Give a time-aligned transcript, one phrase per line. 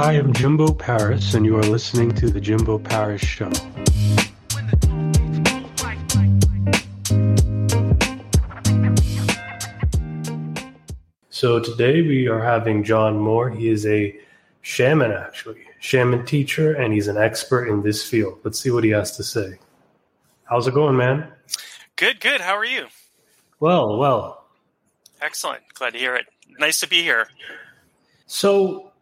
[0.00, 3.50] Hi, I'm Jimbo Paris, and you are listening to The Jimbo Paris Show.
[11.30, 13.50] So today we are having John Moore.
[13.50, 14.16] He is a
[14.62, 18.38] shaman, actually, shaman teacher, and he's an expert in this field.
[18.44, 19.58] Let's see what he has to say.
[20.44, 21.26] How's it going, man?
[21.96, 22.40] Good, good.
[22.40, 22.86] How are you?
[23.58, 24.44] Well, well.
[25.20, 25.64] Excellent.
[25.74, 26.26] Glad to hear it.
[26.60, 27.26] Nice to be here.
[28.28, 28.92] So,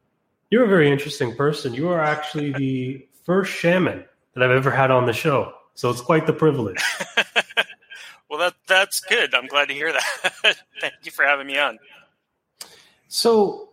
[0.50, 1.74] you're a very interesting person.
[1.74, 5.52] You are actually the first shaman that I've ever had on the show.
[5.74, 6.82] So, it's quite the privilege.
[8.30, 9.34] well, that that's good.
[9.34, 10.56] I'm glad to hear that.
[10.80, 11.78] Thank you for having me on.
[13.08, 13.70] So,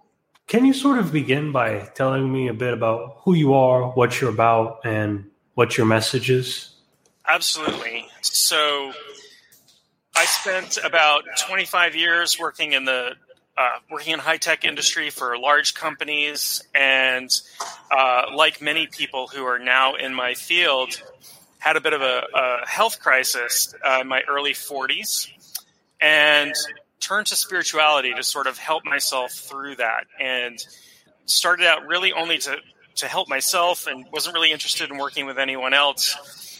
[0.47, 4.19] can you sort of begin by telling me a bit about who you are, what
[4.19, 6.71] you're about, and what your message is?
[7.27, 8.07] Absolutely.
[8.21, 8.91] So,
[10.15, 13.13] I spent about 25 years working in the
[13.57, 17.29] uh, working in high tech industry for large companies, and
[17.91, 21.01] uh, like many people who are now in my field,
[21.59, 25.29] had a bit of a, a health crisis uh, in my early 40s,
[26.01, 26.53] and
[26.99, 30.57] turned to spirituality to sort of help myself through that and
[31.25, 32.57] started out really only to
[32.95, 36.52] to help myself and wasn't really interested in working with anyone else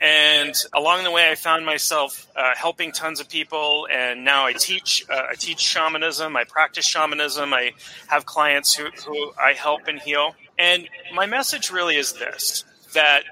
[0.00, 4.52] and along the way i found myself uh, helping tons of people and now i
[4.52, 7.72] teach uh, i teach shamanism i practice shamanism i
[8.08, 12.64] have clients who, who i help and heal and my message really is this
[12.94, 13.22] that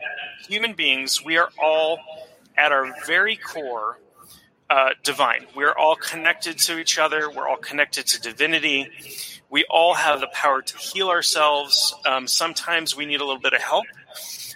[0.48, 1.98] human beings we are all
[2.56, 3.98] at our very core
[4.68, 5.46] uh, divine.
[5.54, 7.30] We're all connected to each other.
[7.30, 8.88] We're all connected to divinity.
[9.50, 11.94] We all have the power to heal ourselves.
[12.04, 13.86] Um, sometimes we need a little bit of help,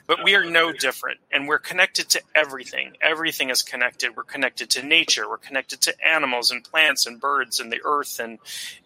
[0.06, 1.20] but we are no different.
[1.30, 2.96] And we're connected to everything.
[3.00, 4.16] Everything is connected.
[4.16, 5.28] We're connected to nature.
[5.28, 8.38] We're connected to animals and plants and birds and the earth and,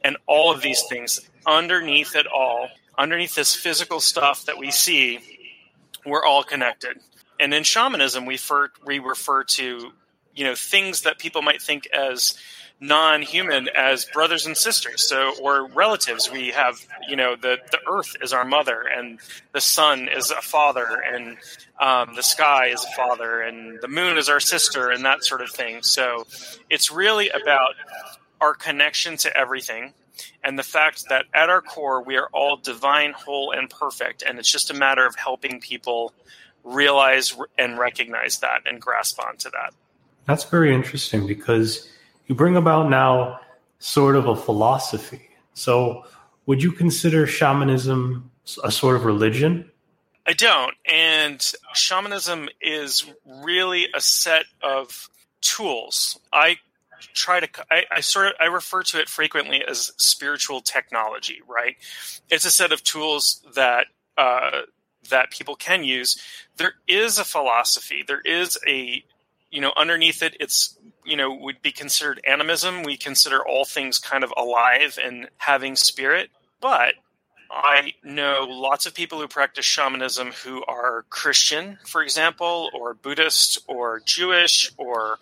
[0.03, 1.21] and all of these things.
[1.47, 5.21] Underneath it all, underneath this physical stuff that we see,
[6.05, 6.99] we're all connected.
[7.41, 9.93] And in shamanism, we refer, we refer to
[10.35, 12.37] you know things that people might think as
[12.81, 15.09] non-human as brothers and sisters.
[15.09, 16.31] So or relatives.
[16.31, 19.19] We have you know the the earth is our mother and
[19.53, 21.37] the sun is a father and
[21.81, 25.41] um, the sky is a father and the moon is our sister and that sort
[25.41, 25.83] of thing.
[25.83, 26.27] So
[26.71, 27.75] it's really about
[28.41, 29.95] our connection to everything
[30.43, 34.39] and the fact that at our core we are all divine whole and perfect and
[34.39, 36.13] it's just a matter of helping people
[36.65, 39.75] realize and recognize that and grasp onto that.
[40.27, 41.89] That's very interesting because
[42.27, 43.41] you bring about now
[43.79, 45.29] sort of a philosophy.
[45.55, 46.05] So,
[46.47, 48.31] would you consider shamanism
[48.63, 49.71] a sort of religion?
[50.27, 50.75] I don't.
[50.91, 55.09] And shamanism is really a set of
[55.41, 56.19] tools.
[56.33, 56.59] I
[57.13, 61.77] try to I, I, sort of I refer to it frequently as spiritual technology, right?
[62.31, 63.87] It's a set of tools that
[64.17, 64.63] uh,
[65.11, 66.19] that people can use.
[66.57, 68.03] There is a philosophy.
[68.07, 69.05] There is a
[69.55, 72.83] you know, underneath it, it's you know would be considered animism.
[72.83, 76.95] We consider all things kind of alive and having spirit, but
[77.51, 83.59] I know lots of people who practice shamanism who are Christian, for example, or Buddhist,
[83.69, 85.19] or Jewish, or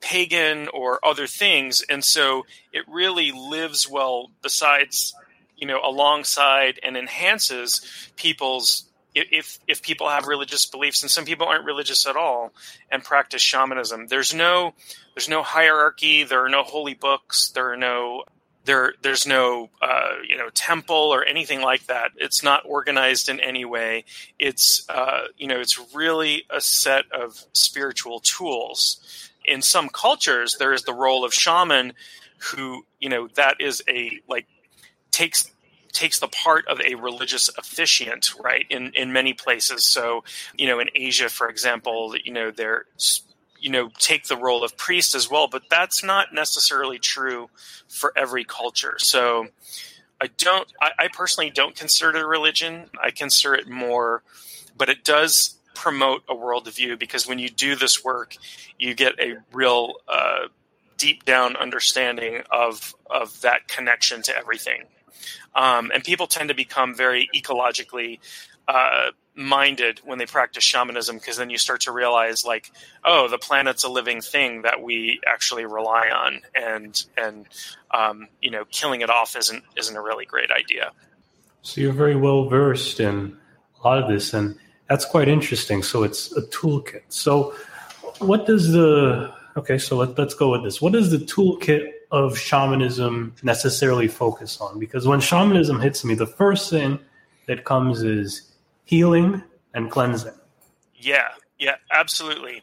[0.00, 5.14] pagan, or other things, and so it really lives well besides,
[5.56, 8.84] you know, alongside and enhances people's
[9.14, 12.52] if if people have religious beliefs and some people aren't religious at all
[12.90, 14.74] and practice shamanism there's no
[15.14, 18.24] there's no hierarchy there are no holy books there are no
[18.64, 22.12] there there's no uh, you know temple or anything like that.
[22.16, 24.04] It's not organized in any way.
[24.38, 29.30] It's uh, you know it's really a set of spiritual tools.
[29.44, 31.92] In some cultures there is the role of shaman
[32.38, 34.46] who you know that is a like
[35.10, 35.50] takes
[35.94, 38.66] takes the part of a religious officiant, right?
[38.68, 39.84] In in many places.
[39.84, 40.24] So,
[40.56, 42.86] you know, in Asia, for example, you know, they're
[43.58, 47.48] you know take the role of priest as well, but that's not necessarily true
[47.88, 48.96] for every culture.
[48.98, 49.48] So,
[50.20, 50.70] I don't.
[50.80, 52.90] I, I personally don't consider it a religion.
[53.02, 54.22] I consider it more,
[54.76, 58.36] but it does promote a worldview because when you do this work,
[58.78, 60.48] you get a real uh,
[60.96, 64.84] deep down understanding of of that connection to everything.
[65.54, 68.18] Um, and people tend to become very ecologically
[68.66, 72.70] uh, minded when they practice shamanism because then you start to realize like
[73.04, 77.46] oh the planet's a living thing that we actually rely on and and
[77.90, 80.92] um, you know killing it off isn't isn't a really great idea.
[81.62, 83.36] So you're very well versed in
[83.82, 84.56] a lot of this and
[84.88, 85.82] that's quite interesting.
[85.82, 87.02] So it's a toolkit.
[87.08, 87.54] So
[88.18, 90.80] what does the okay so let, let's go with this.
[90.80, 94.78] What does the toolkit of shamanism necessarily focus on?
[94.78, 96.98] Because when shamanism hits me, the first thing
[97.46, 98.52] that comes is
[98.84, 99.42] healing
[99.74, 100.34] and cleansing.
[100.94, 101.28] Yeah,
[101.58, 102.62] yeah, absolutely.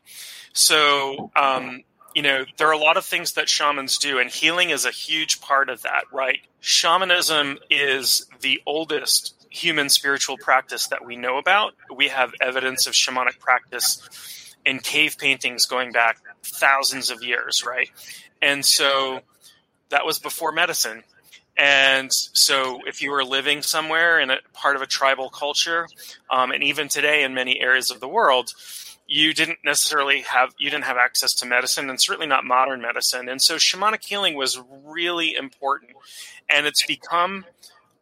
[0.53, 1.83] So, um,
[2.15, 4.91] you know, there are a lot of things that shamans do, and healing is a
[4.91, 6.39] huge part of that, right?
[6.61, 11.73] Shamanism is the oldest human spiritual practice that we know about.
[11.93, 17.89] We have evidence of shamanic practice in cave paintings going back thousands of years, right?
[18.41, 19.21] And so
[19.91, 21.03] that was before medicine.
[21.57, 25.87] And so, if you were living somewhere in a part of a tribal culture,
[26.29, 28.53] um, and even today in many areas of the world,
[29.05, 33.27] you didn't necessarily have you didn't have access to medicine, and certainly not modern medicine.
[33.27, 35.91] And so, shamanic healing was really important,
[36.49, 37.45] and it's become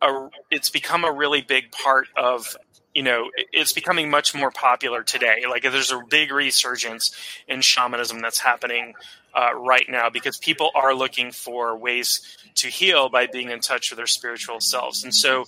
[0.02, 2.56] a it's become a really big part of
[2.94, 7.16] you know it's becoming much more popular today like there's a big resurgence
[7.48, 8.94] in shamanism that's happening
[9.34, 13.92] uh, right now because people are looking for ways to heal by being in touch
[13.92, 15.46] with their spiritual selves and so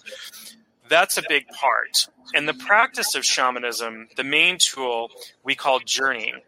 [0.90, 5.10] that's a big part and the practice of shamanism the main tool
[5.44, 6.42] we call journeying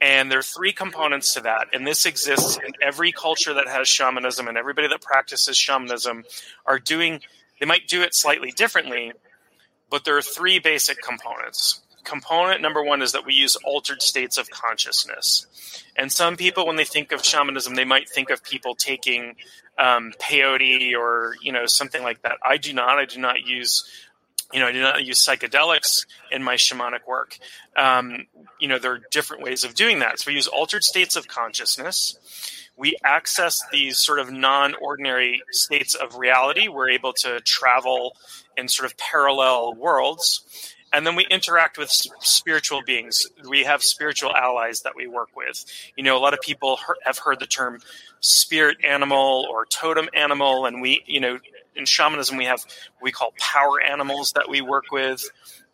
[0.00, 1.66] and there are three components to that.
[1.72, 6.22] And this exists in every culture that has shamanism, and everybody that practices shamanism
[6.66, 7.20] are doing
[7.58, 9.12] they might do it slightly differently,
[9.90, 11.80] but there are three basic components.
[12.04, 15.84] Component number one is that we use altered states of consciousness.
[15.96, 19.36] And some people, when they think of shamanism, they might think of people taking
[19.78, 22.38] um, peyote or you know something like that.
[22.42, 22.98] I do not.
[22.98, 23.84] I do not use
[24.52, 27.38] you know, I do not use psychedelics in my shamanic work.
[27.76, 28.26] Um,
[28.58, 30.20] you know, there are different ways of doing that.
[30.20, 32.18] So we use altered states of consciousness
[32.78, 36.68] we access these sort of non ordinary states of reality.
[36.68, 38.16] We're able to travel
[38.56, 40.74] in sort of parallel worlds.
[40.92, 43.26] And then we interact with spiritual beings.
[43.46, 45.64] We have spiritual allies that we work with.
[45.96, 47.80] You know, a lot of people have heard the term
[48.20, 50.64] spirit animal or totem animal.
[50.64, 51.38] And we, you know,
[51.76, 55.28] in shamanism, we have what we call power animals that we work with.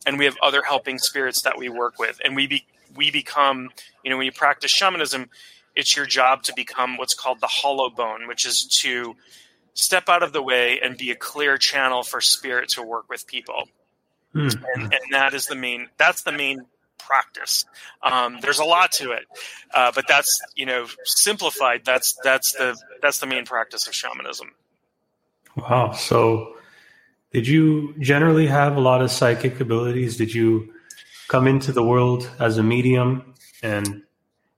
[0.06, 2.20] And we have other helping spirits that we work with.
[2.24, 3.70] And we, be, we become,
[4.02, 5.30] you know, when you practice shamanism,
[5.76, 9.16] it's your job to become what's called the hollow bone, which is to
[9.74, 13.26] step out of the way and be a clear channel for spirit to work with
[13.26, 13.68] people.
[14.34, 14.62] Mm.
[14.74, 15.88] And, and, that is the main.
[15.96, 16.66] That's the main
[16.98, 17.64] practice.
[18.02, 19.24] Um, there's a lot to it,
[19.72, 21.82] uh, but that's you know simplified.
[21.84, 24.50] That's that's the that's the main practice of shamanism.
[25.56, 25.92] Wow.
[25.92, 26.56] So,
[27.32, 30.16] did you generally have a lot of psychic abilities?
[30.16, 30.74] Did you
[31.28, 34.02] come into the world as a medium and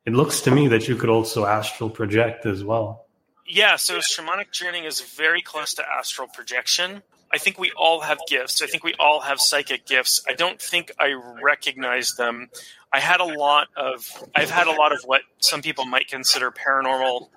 [0.05, 3.07] it looks to me that you could also astral project as well.
[3.47, 7.03] Yeah, so shamanic journeying is very close to astral projection.
[7.33, 8.63] I think we all have gifts.
[8.63, 10.23] I think we all have psychic gifts.
[10.29, 11.13] I don't think I
[11.43, 12.49] recognize them.
[12.93, 16.51] I had a lot of I've had a lot of what some people might consider
[16.51, 17.29] paranormal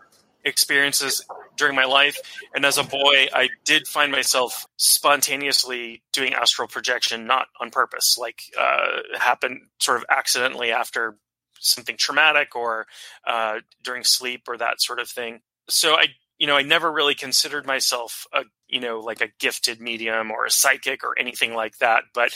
[0.46, 1.26] experiences
[1.58, 2.18] during my life
[2.56, 8.18] and as a boy I did find myself spontaneously doing astral projection not on purpose
[8.18, 11.18] like uh happened sort of accidentally after
[11.60, 12.88] something traumatic or
[13.28, 15.42] uh, during sleep or that sort of thing.
[15.68, 16.08] So I,
[16.40, 20.46] you know, I never really considered myself a, you know, like a gifted medium or
[20.46, 22.06] a psychic or anything like that.
[22.14, 22.34] But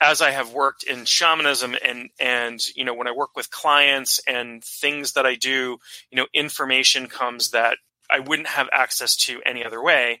[0.00, 4.20] as I have worked in shamanism and, and, you know, when I work with clients
[4.26, 5.78] and things that I do,
[6.10, 7.76] you know, information comes that
[8.10, 10.20] I wouldn't have access to any other way.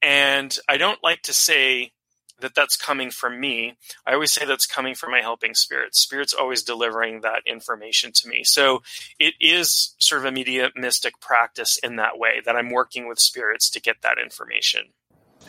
[0.00, 1.92] And I don't like to say
[2.40, 3.76] that that's coming from me.
[4.06, 5.94] I always say that's coming from my helping spirit.
[5.94, 8.44] Spirit's always delivering that information to me.
[8.44, 8.82] So
[9.18, 13.70] it is sort of a mediumistic practice in that way that I'm working with spirits
[13.70, 14.86] to get that information.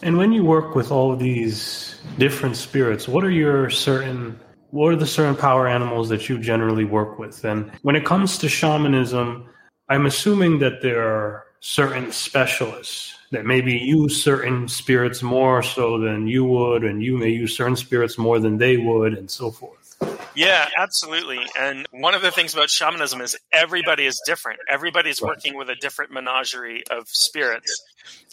[0.01, 4.39] And when you work with all of these different spirits, what are your certain
[4.72, 7.43] what are the certain power animals that you generally work with?
[7.43, 9.50] And when it comes to shamanism,
[9.89, 16.27] I'm assuming that there are certain specialists that maybe use certain spirits more so than
[16.27, 19.75] you would, and you may use certain spirits more than they would, and so forth.
[20.36, 21.39] Yeah, absolutely.
[21.59, 24.59] And one of the things about shamanism is everybody is different.
[24.69, 27.83] Everybody's working with a different menagerie of spirits.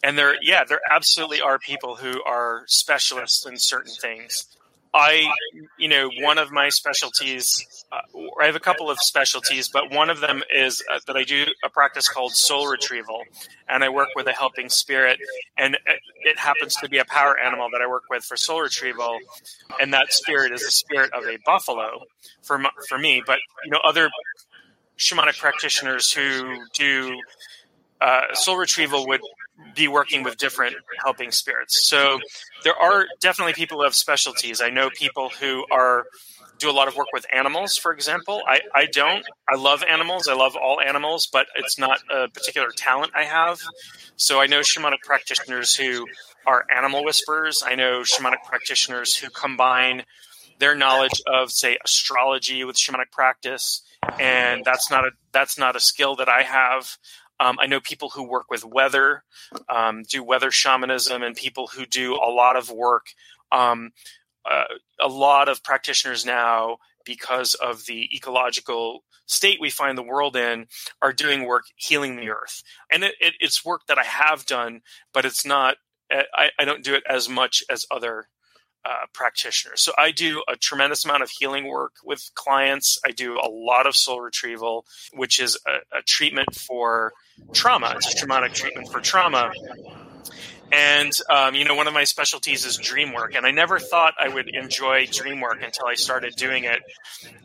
[0.05, 4.56] And there, yeah, there absolutely are people who are specialists in certain things.
[4.97, 5.31] I,
[5.79, 7.99] you know, one of my specialties, uh,
[8.41, 11.45] I have a couple of specialties, but one of them is uh, that I do
[11.63, 13.23] a practice called soul retrieval,
[13.69, 15.19] and I work with a helping spirit,
[15.59, 15.77] and
[16.25, 19.19] it happens to be a power animal that I work with for soul retrieval,
[19.79, 22.05] and that spirit is the spirit of a buffalo
[22.43, 23.23] for for me.
[23.25, 24.09] But you know, other
[24.97, 27.21] shamanic practitioners who do
[28.01, 29.21] uh, soul retrieval would
[29.75, 31.89] be working with different helping spirits.
[31.89, 32.21] So
[32.65, 34.61] there are definitely people who have specialties.
[34.61, 36.07] I know people who are
[36.59, 38.43] do a lot of work with animals, for example.
[38.47, 39.25] I, I don't.
[39.49, 40.27] I love animals.
[40.29, 43.61] I love all animals, but it's not a particular talent I have.
[44.17, 46.07] So I know shamanic practitioners who
[46.47, 47.63] are animal whisperers.
[47.65, 50.05] I know shamanic practitioners who combine
[50.59, 53.83] their knowledge of, say, astrology with shamanic practice,
[54.19, 56.97] and that's not a that's not a skill that I have.
[57.39, 59.25] Um, I know people who work with weather,
[59.69, 63.07] um, do weather shamanism, and people who do a lot of work.
[63.53, 63.93] Um,
[64.49, 64.65] uh,
[65.01, 70.67] a lot of practitioners now, because of the ecological state we find the world in,
[71.03, 72.63] are doing work healing the earth,
[72.93, 75.77] and it, it, it's work that I have done, but it's not.
[76.11, 78.29] I, I don't do it as much as other
[78.87, 79.81] uh, practitioners.
[79.81, 82.99] So I do a tremendous amount of healing work with clients.
[83.05, 87.13] I do a lot of soul retrieval, which is a, a treatment for
[87.53, 87.95] trauma.
[87.97, 89.51] It's a traumatic treatment for trauma.
[90.73, 94.15] And um, you know, one of my specialties is dream work, and I never thought
[94.19, 96.81] I would enjoy dream work until I started doing it.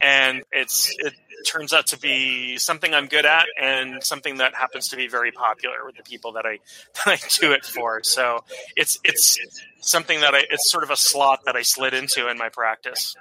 [0.01, 1.13] And it's it
[1.47, 5.31] turns out to be something I'm good at, and something that happens to be very
[5.31, 6.59] popular with the people that I
[7.05, 8.03] that I do it for.
[8.03, 8.43] So
[8.75, 9.39] it's it's
[9.81, 13.15] something that I it's sort of a slot that I slid into in my practice.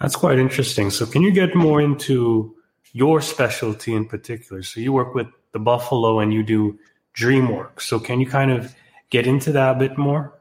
[0.00, 0.90] That's quite interesting.
[0.90, 2.56] So can you get more into
[2.92, 4.62] your specialty in particular?
[4.62, 6.78] So you work with the buffalo and you do
[7.12, 7.80] dream work.
[7.80, 8.74] So can you kind of
[9.10, 10.40] get into that a bit more?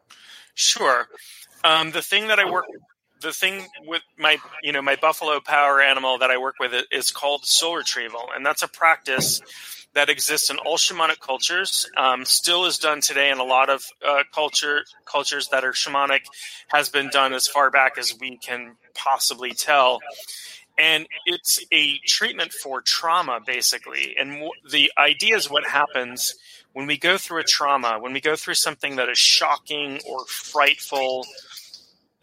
[0.54, 1.08] Sure.
[1.64, 2.66] Um, the thing that I work,
[3.22, 7.12] the thing with my, you know, my buffalo power animal that I work with is
[7.12, 9.42] called soul retrieval, and that's a practice
[9.94, 11.90] that exists in all shamanic cultures.
[11.98, 16.22] Um, still is done today in a lot of uh, culture cultures that are shamanic.
[16.68, 20.00] Has been done as far back as we can possibly tell.
[20.78, 24.16] And it's a treatment for trauma, basically.
[24.18, 26.36] And w- the idea is what happens
[26.72, 30.26] when we go through a trauma, when we go through something that is shocking or
[30.26, 31.26] frightful,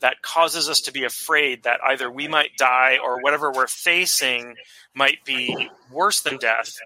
[0.00, 4.56] that causes us to be afraid that either we might die or whatever we're facing
[4.94, 6.76] might be worse than death,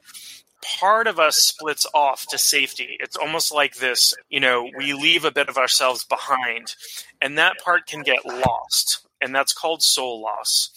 [0.79, 2.97] part of us splits off to safety.
[3.01, 6.75] It's almost like this, you know, we leave a bit of ourselves behind,
[7.21, 10.71] and that part can get lost, and that's called soul loss.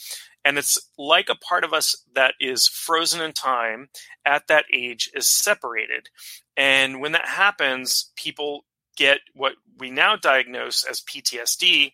[0.46, 3.88] And it's like a part of us that is frozen in time
[4.26, 6.10] at that age is separated.
[6.58, 11.94] And when that happens, people get what we now diagnose as PTSD,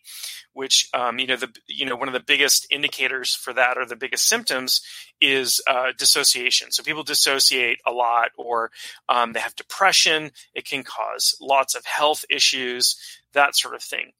[0.53, 3.85] which um, you know the you know one of the biggest indicators for that or
[3.85, 4.81] the biggest symptoms
[5.21, 6.71] is uh, dissociation.
[6.71, 8.71] So people dissociate a lot, or
[9.07, 10.31] um, they have depression.
[10.53, 12.97] It can cause lots of health issues,
[13.33, 14.11] that sort of thing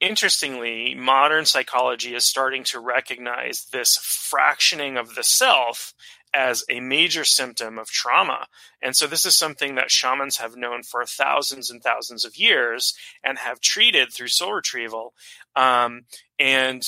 [0.00, 5.94] interestingly, modern psychology is starting to recognize this fractioning of the self
[6.34, 8.46] as a major symptom of trauma.
[8.82, 12.94] And so this is something that shamans have known for thousands and thousands of years
[13.22, 15.14] and have treated through soul retrieval.
[15.56, 16.02] Um,
[16.38, 16.86] and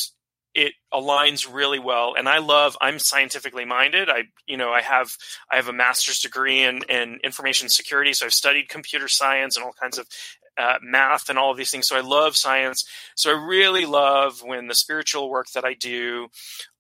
[0.55, 5.17] it aligns really well and i love i'm scientifically minded i you know i have
[5.51, 9.65] i have a master's degree in, in information security so i've studied computer science and
[9.65, 10.07] all kinds of
[10.61, 11.89] uh, math and all of these things.
[11.89, 12.85] So I love science.
[13.15, 16.29] So I really love when the spiritual work that I do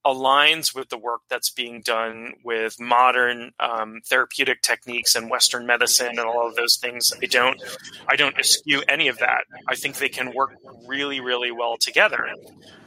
[0.04, 6.18] aligns with the work that's being done with modern um, therapeutic techniques and Western medicine
[6.18, 7.10] and all of those things.
[7.22, 7.60] I don't,
[8.08, 9.44] I don't eschew any of that.
[9.68, 10.52] I think they can work
[10.87, 12.26] really, really well together.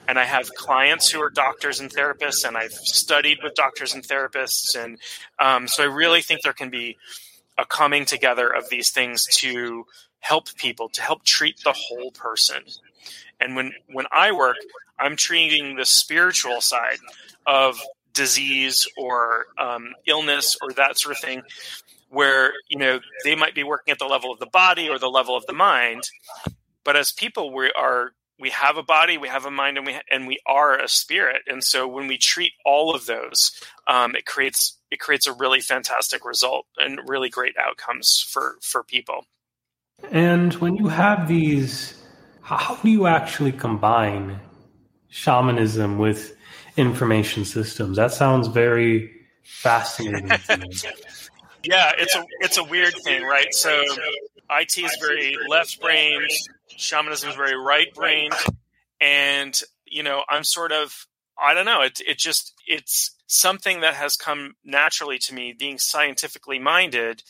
[0.08, 4.04] And I have clients who are doctors and therapists, and I've studied with doctors and
[4.04, 5.00] therapists, and
[5.40, 6.98] um, so I really think there can be
[7.58, 9.86] a coming together of these things to
[10.24, 12.64] help people, to help treat the whole person.
[13.40, 14.56] And when when I work,
[14.98, 17.00] I'm treating the spiritual side
[17.46, 17.80] of
[18.14, 21.44] disease or um, illness or that sort of thing,
[22.10, 25.10] where you know they might be working at the level of the body or the
[25.10, 26.10] level of the mind,
[26.86, 30.00] but as people, we are we have a body, we have a mind, and we
[30.10, 31.42] and we are a spirit.
[31.48, 33.52] And so when we treat all of those,
[33.88, 38.84] um, it creates it creates a really fantastic result and really great outcomes for for
[38.84, 39.26] people.
[40.12, 42.02] And when you have these,
[42.42, 44.40] how do you actually combine
[45.10, 46.36] shamanism with
[46.78, 47.98] information systems?
[47.98, 49.12] That sounds very
[49.44, 50.30] fascinating
[51.64, 53.54] yeah, it's a it's a weird thing, right?
[53.54, 53.84] So
[54.50, 56.30] IT is very left brained,
[56.76, 58.34] shamanism is very right brained,
[59.00, 61.08] and you know, I'm sort of
[61.42, 65.78] I don't know, it it just it's something that has come naturally to me being
[65.78, 67.24] scientifically minded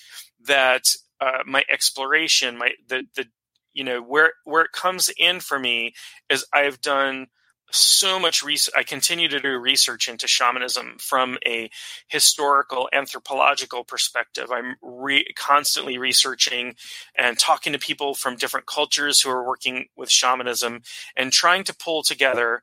[0.46, 0.84] that
[1.20, 3.25] uh, my exploration, my the the
[3.74, 5.93] you know where where it comes in for me
[6.29, 7.27] is I've done
[7.72, 8.74] so much research.
[8.77, 11.72] I continue to do research into shamanism from a
[12.08, 14.51] historical anthropological perspective.
[14.51, 16.75] I'm re- constantly researching
[17.17, 20.82] and talking to people from different cultures who are working with shamanism
[21.15, 22.62] and trying to pull together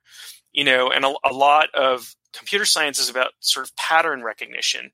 [0.53, 4.91] you know, and a, a lot of computer science is about sort of pattern recognition.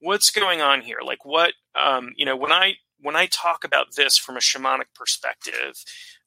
[0.00, 0.98] What's going on here?
[1.04, 4.94] Like what, um, you know, when I when I talk about this from a shamanic
[4.94, 5.82] perspective,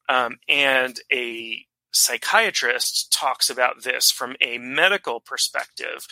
[0.09, 6.07] um, and a psychiatrist talks about this from a medical perspective,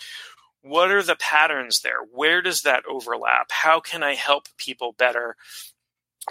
[0.61, 2.01] what are the patterns there?
[2.11, 3.51] Where does that overlap?
[3.51, 5.35] How can I help people better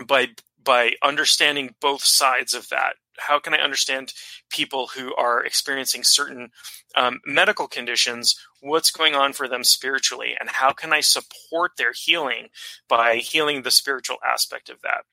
[0.07, 0.29] by
[0.63, 2.97] by understanding both sides of that?
[3.19, 4.13] How can I understand
[4.51, 6.51] people who are experiencing certain
[6.95, 8.39] um, medical conditions?
[8.61, 12.49] What's going on for them spiritually, and how can I support their healing
[12.89, 15.05] by healing the spiritual aspect of that?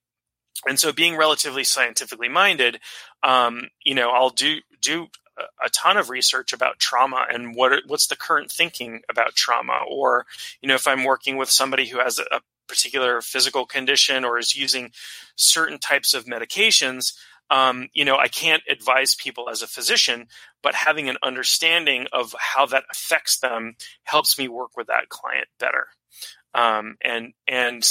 [0.68, 2.80] And so, being relatively scientifically minded,
[3.24, 5.08] um, you know, I'll do do
[5.64, 10.26] a ton of research about trauma and what what's the current thinking about trauma or
[10.62, 14.56] you know if i'm working with somebody who has a particular physical condition or is
[14.56, 14.92] using
[15.36, 17.14] certain types of medications
[17.50, 20.28] um, you know i can't advise people as a physician
[20.62, 25.48] but having an understanding of how that affects them helps me work with that client
[25.60, 25.88] better
[26.54, 27.84] um, and and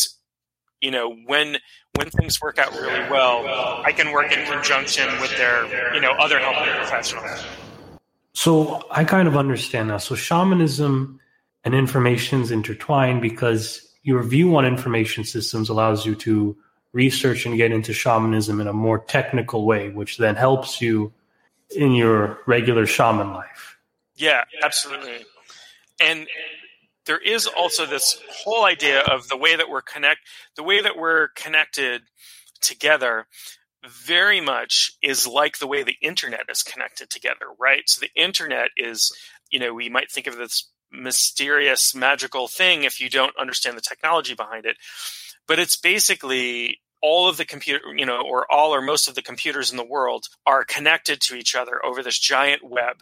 [0.80, 1.58] you know when
[1.96, 3.46] when things work out really well,
[3.84, 7.44] I can work in conjunction with their, you know, other healthcare professionals.
[8.32, 9.98] So I kind of understand now.
[9.98, 11.20] So shamanism
[11.64, 16.56] and information is intertwined because your view on information systems allows you to
[16.94, 21.12] research and get into shamanism in a more technical way, which then helps you
[21.76, 23.76] in your regular shaman life.
[24.16, 25.26] Yeah, absolutely.
[26.00, 26.26] And
[27.06, 30.20] there is also this whole idea of the way that we're connect
[30.56, 32.02] the way that we're connected
[32.60, 33.26] together
[33.86, 38.68] very much is like the way the internet is connected together right so the internet
[38.76, 39.12] is
[39.50, 43.82] you know we might think of this mysterious magical thing if you don't understand the
[43.82, 44.76] technology behind it
[45.46, 49.20] but it's basically all of the computer you know or all or most of the
[49.20, 52.96] computers in the world are connected to each other over this giant web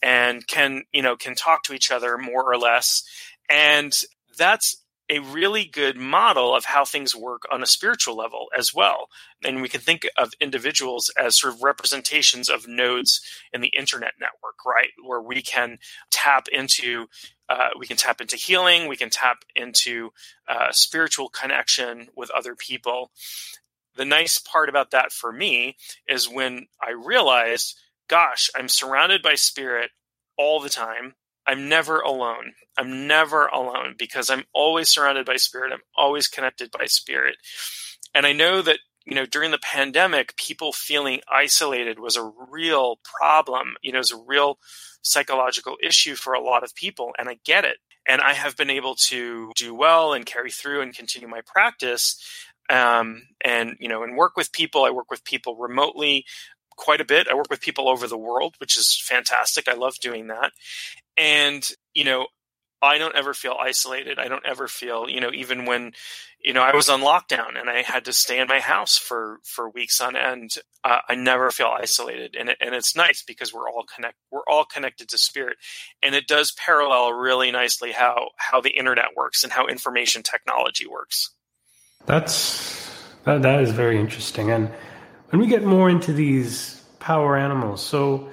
[0.00, 3.02] and can you know can talk to each other more or less
[3.50, 4.02] and
[4.38, 9.08] that's a really good model of how things work on a spiritual level as well.
[9.42, 14.12] And we can think of individuals as sort of representations of nodes in the internet
[14.20, 14.90] network, right?
[15.02, 15.78] Where we can
[16.10, 17.06] tap into
[17.48, 20.10] uh, we can tap into healing, we can tap into
[20.48, 23.10] uh, spiritual connection with other people.
[23.96, 27.76] The nice part about that for me is when I realized,
[28.08, 29.90] gosh, I'm surrounded by spirit
[30.36, 31.14] all the time.
[31.46, 32.52] I'm never alone.
[32.76, 35.72] I'm never alone because I'm always surrounded by spirit.
[35.72, 37.36] I'm always connected by spirit.
[38.14, 43.00] And I know that, you know, during the pandemic, people feeling isolated was a real
[43.02, 44.58] problem, you know, it was a real
[45.08, 47.12] psychological issue for a lot of people.
[47.18, 47.78] And I get it.
[48.06, 52.18] And I have been able to do well and carry through and continue my practice
[52.68, 56.24] um, and you know and work with people i work with people remotely
[56.76, 59.96] quite a bit i work with people over the world which is fantastic i love
[60.00, 60.52] doing that
[61.16, 62.26] and you know
[62.82, 64.18] i don't ever feel isolated.
[64.18, 65.92] I don't ever feel you know even when
[66.42, 69.38] you know i was on lockdown and i had to stay in my house for
[69.44, 72.36] for weeks on end uh, i never feel isolated.
[72.38, 75.56] And, it, and it's nice because we're all connect we're all connected to spirit.
[76.02, 80.86] And it does parallel really nicely how how the internet works and how information technology
[80.86, 81.30] works.
[82.06, 82.90] That's
[83.24, 84.50] that, that is very interesting.
[84.50, 84.70] And
[85.30, 88.28] when we get more into these power animals so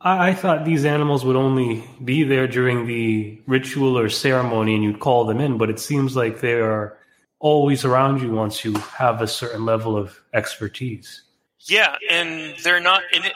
[0.00, 4.84] I, I thought these animals would only be there during the ritual or ceremony and
[4.84, 6.98] you'd call them in, but it seems like they are
[7.40, 11.22] always around you once you have a certain level of expertise.
[11.60, 13.32] Yeah, and they're not in it.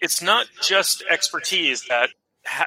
[0.00, 2.10] It's not just expertise that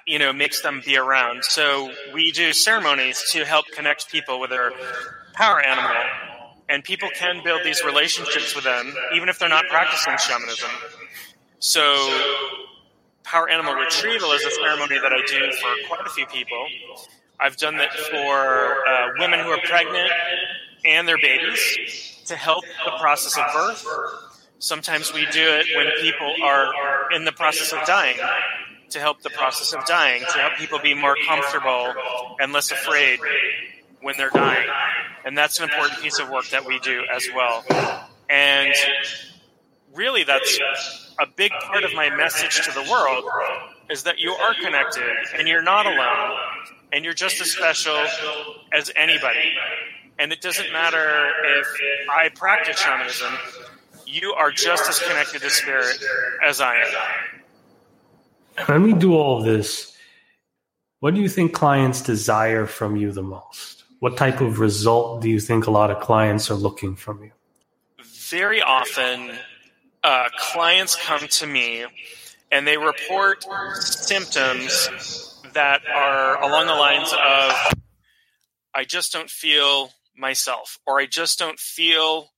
[0.07, 1.43] you know makes them be around.
[1.43, 4.71] So we do ceremonies to help connect people with their
[5.33, 5.95] power animal,
[6.69, 10.69] and people can build these relationships with them even if they're not practicing shamanism.
[11.59, 11.81] So
[13.25, 16.65] power animal retrieval is a ceremony that I do for quite a few people.
[17.39, 20.09] I've done that for uh, women who are pregnant
[20.85, 23.85] and their babies to help the process of birth.
[24.59, 28.17] Sometimes we do it when people are in the process of dying
[28.91, 31.93] to help the process of dying, to help people be more comfortable
[32.39, 33.19] and less afraid
[34.01, 34.69] when they're dying.
[35.25, 37.65] And that's an important piece of work that we do as well.
[38.29, 38.73] And
[39.93, 40.59] really, that's
[41.19, 43.23] a big part of my message to the world
[43.89, 46.37] is that you are connected and you're not alone
[46.91, 47.97] and you're just as special
[48.73, 49.53] as anybody.
[50.17, 51.67] And it doesn't matter if
[52.09, 53.33] I practice shamanism,
[54.05, 55.97] you are just as connected to spirit
[56.43, 58.65] as I am.
[58.67, 59.97] When we do all this,
[61.01, 63.83] what do you think clients desire from you the most?
[63.99, 67.31] What type of result do you think a lot of clients are looking from you?
[68.29, 69.37] Very often,
[70.05, 71.83] uh, clients come to me
[72.51, 73.43] and they report
[73.81, 77.73] symptoms that are along the lines of
[78.75, 82.29] I just don't feel myself, or I just don't feel,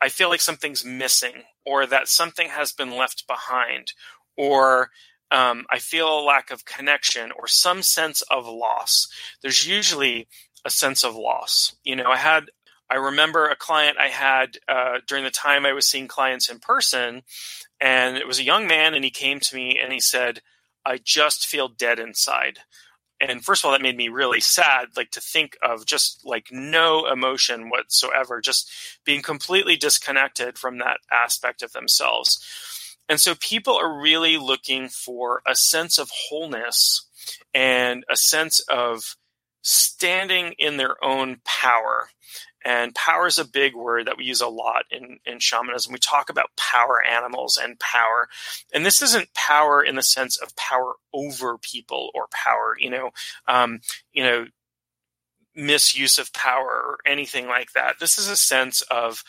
[0.00, 3.92] I feel like something's missing, or that something has been left behind,
[4.36, 4.90] or
[5.30, 9.06] um, I feel a lack of connection, or some sense of loss.
[9.42, 10.26] There's usually
[10.64, 11.76] a sense of loss.
[11.84, 12.50] You know, I had,
[12.92, 16.58] I remember a client I had uh, during the time I was seeing clients in
[16.58, 17.22] person,
[17.80, 20.42] and it was a young man, and he came to me and he said,
[20.84, 22.58] I just feel dead inside.
[23.18, 26.48] And first of all that made me really sad like to think of just like
[26.50, 28.70] no emotion whatsoever just
[29.06, 32.44] being completely disconnected from that aspect of themselves.
[33.08, 37.06] And so people are really looking for a sense of wholeness
[37.54, 39.16] and a sense of
[39.62, 42.08] standing in their own power
[42.64, 45.92] and power is a big word that we use a lot in, in shamanism.
[45.92, 48.28] We talk about power animals and power.
[48.72, 53.10] And this isn't power in the sense of power over people or power, you know,
[53.46, 53.80] um,
[54.12, 54.46] you know,
[55.54, 57.98] misuse of power or anything like that.
[58.00, 59.22] This is a sense of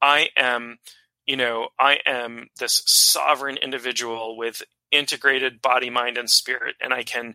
[0.00, 0.78] I am,
[1.26, 7.02] you know, I am this sovereign individual with integrated body, mind, and spirit, and I
[7.02, 7.34] can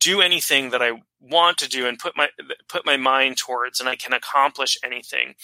[0.00, 2.28] do anything that I want to do and put my
[2.68, 5.34] put my mind towards and I can accomplish anything.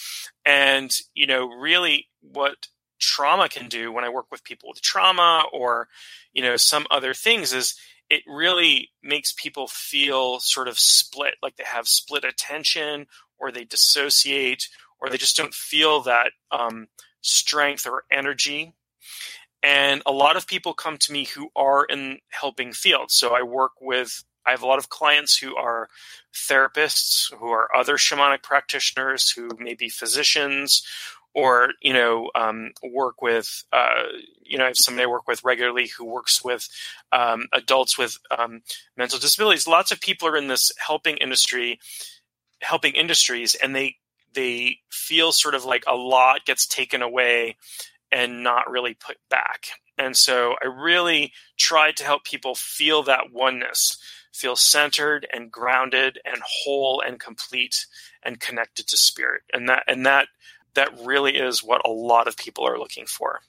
[0.45, 2.67] And you know, really what
[2.99, 5.89] trauma can do when I work with people with trauma or
[6.33, 7.75] you know some other things is
[8.09, 13.07] it really makes people feel sort of split like they have split attention
[13.39, 16.87] or they dissociate or they just don't feel that um,
[17.21, 18.75] strength or energy
[19.63, 23.43] and a lot of people come to me who are in helping fields so i
[23.43, 25.89] work with I have a lot of clients who are
[26.35, 30.83] therapists, who are other shamanic practitioners, who may be physicians,
[31.35, 34.05] or you know um, work with uh,
[34.43, 36.69] you know I have somebody I work with regularly who works with
[37.13, 38.63] um, adults with um,
[38.97, 39.69] mental disabilities.
[39.69, 41.79] Lots of people are in this helping industry,
[42.63, 43.97] helping industries, and they
[44.35, 47.57] they feel sort of like a lot gets taken away
[48.11, 49.67] and not really put back.
[49.99, 53.99] And so I really tried to help people feel that oneness
[54.37, 57.87] feel centered and grounded and whole and complete
[58.23, 59.43] and connected to spirit.
[59.53, 60.29] And that and that
[60.75, 63.41] that really is what a lot of people are looking for.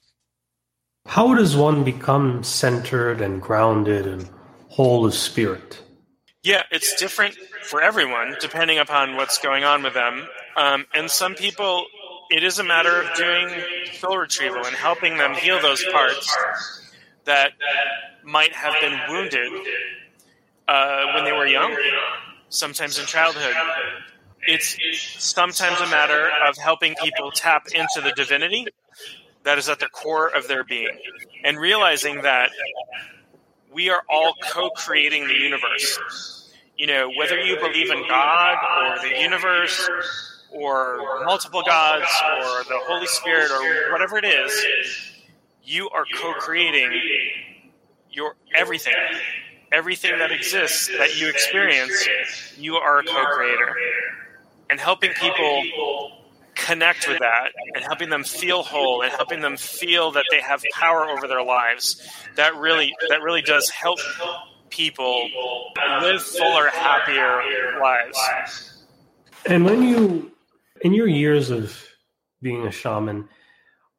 [1.06, 4.28] How does one become centered and grounded and
[4.68, 5.80] whole of spirit?
[6.42, 10.26] Yeah, it's different for everyone depending upon what's going on with them.
[10.56, 11.86] Um, and some people,
[12.30, 13.48] it is a matter of doing
[13.92, 16.36] soul retrieval and helping them heal those parts
[17.24, 17.52] that
[18.24, 19.52] might have been wounded
[20.68, 21.74] uh, when they were young,
[22.50, 23.54] sometimes in childhood.
[24.46, 24.76] It's
[25.18, 28.66] sometimes a matter of helping people tap into the divinity
[29.44, 30.96] that is at the core of their being
[31.44, 32.50] and realizing that
[33.72, 36.50] we are all co creating the universe.
[36.76, 39.90] You know, whether you believe in God or the universe
[40.52, 44.64] or multiple gods or the Holy Spirit or whatever it is,
[45.64, 46.90] you are co creating
[48.10, 48.94] your everything
[49.72, 52.08] everything that exists that you experience,
[52.56, 53.74] you are a co creator.
[54.70, 55.62] And helping people
[56.58, 60.62] connect with that and helping them feel whole and helping them feel that they have
[60.72, 63.98] power over their lives that really that really does help
[64.68, 65.28] people
[66.02, 68.84] live fuller happier lives
[69.46, 70.30] and when you
[70.82, 71.80] in your years of
[72.42, 73.28] being a shaman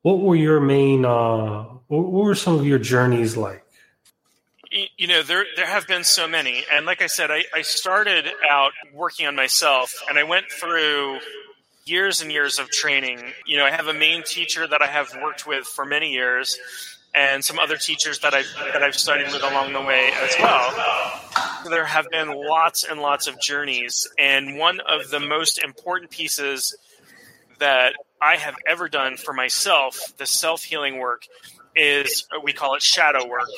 [0.01, 3.63] what were your main uh what were some of your journeys like
[4.71, 6.63] you know there there have been so many.
[6.71, 11.19] And like i said I, I started out working on myself and i went through
[11.85, 13.19] years and years of training.
[13.45, 16.57] You know i have a main teacher that i have worked with for many years
[17.15, 21.25] and some other teachers that i've that i've studied with along the way as well.
[21.69, 26.77] There have been lots and lots of journeys and one of the most important pieces
[27.57, 31.23] that i have ever done for myself the self-healing work
[31.75, 33.49] is we call it shadow work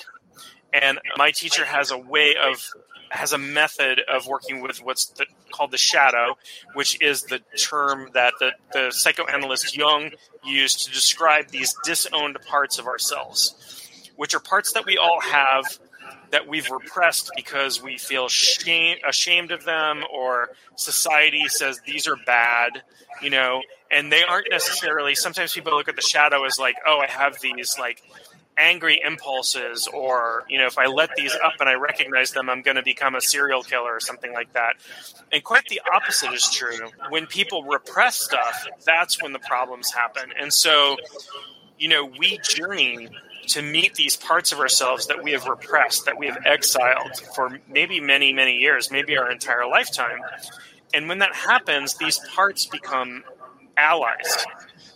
[0.74, 2.66] and my teacher has a way of
[3.12, 6.38] has a method of working with what's the, called the shadow,
[6.76, 10.12] which is the term that the, the psychoanalyst Jung
[10.46, 15.66] used to describe these disowned parts of ourselves, which are parts that we all have
[16.32, 22.16] that we've repressed because we feel shame, ashamed of them or society says these are
[22.26, 22.82] bad,
[23.22, 27.00] you know, and they aren't necessarily, sometimes people look at the shadow as like, oh,
[27.00, 28.02] I have these like
[28.58, 32.62] angry impulses or you know if i let these up and i recognize them i'm
[32.62, 34.74] going to become a serial killer or something like that
[35.32, 40.32] and quite the opposite is true when people repress stuff that's when the problems happen
[40.40, 40.98] and so
[41.82, 43.10] you know, we journey
[43.48, 47.60] to meet these parts of ourselves that we have repressed, that we have exiled for
[47.68, 50.20] maybe many, many years, maybe our entire lifetime.
[50.94, 53.24] And when that happens, these parts become
[53.76, 54.46] allies.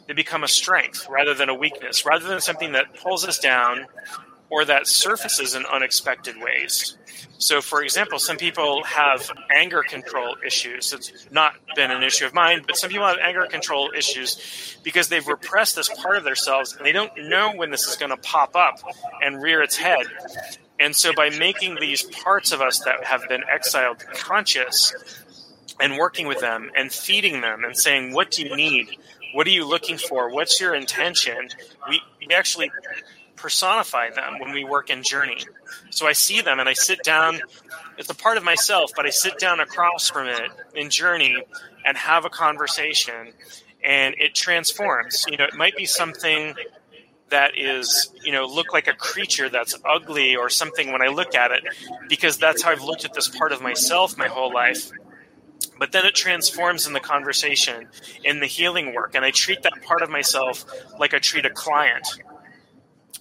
[0.08, 3.88] They become a strength rather than a weakness, rather than something that pulls us down
[4.50, 6.98] or that surfaces in unexpected ways.
[7.38, 10.94] So, for example, some people have anger control issues.
[10.94, 15.10] It's not been an issue of mine, but some people have anger control issues because
[15.10, 18.18] they've repressed this part of themselves and they don't know when this is going to
[18.18, 18.80] pop up
[19.22, 20.06] and rear its head.
[20.80, 24.94] And so, by making these parts of us that have been exiled conscious
[25.80, 28.98] and working with them and feeding them and saying, What do you need?
[29.36, 30.30] What are you looking for?
[30.30, 31.50] What's your intention?
[31.90, 32.72] We, we actually
[33.36, 35.40] personify them when we work in Journey.
[35.90, 37.42] So I see them and I sit down.
[37.98, 41.44] It's a part of myself, but I sit down across from it in Journey
[41.86, 43.34] and have a conversation,
[43.84, 45.26] and it transforms.
[45.28, 46.56] You know, it might be something
[47.28, 51.36] that is, you know, look like a creature that's ugly or something when I look
[51.36, 51.66] at it,
[52.08, 54.92] because that's how I've looked at this part of myself my whole life.
[55.78, 57.88] But then it transforms in the conversation,
[58.24, 60.66] in the healing work, and I treat that part of myself
[61.00, 62.08] like I treat a client.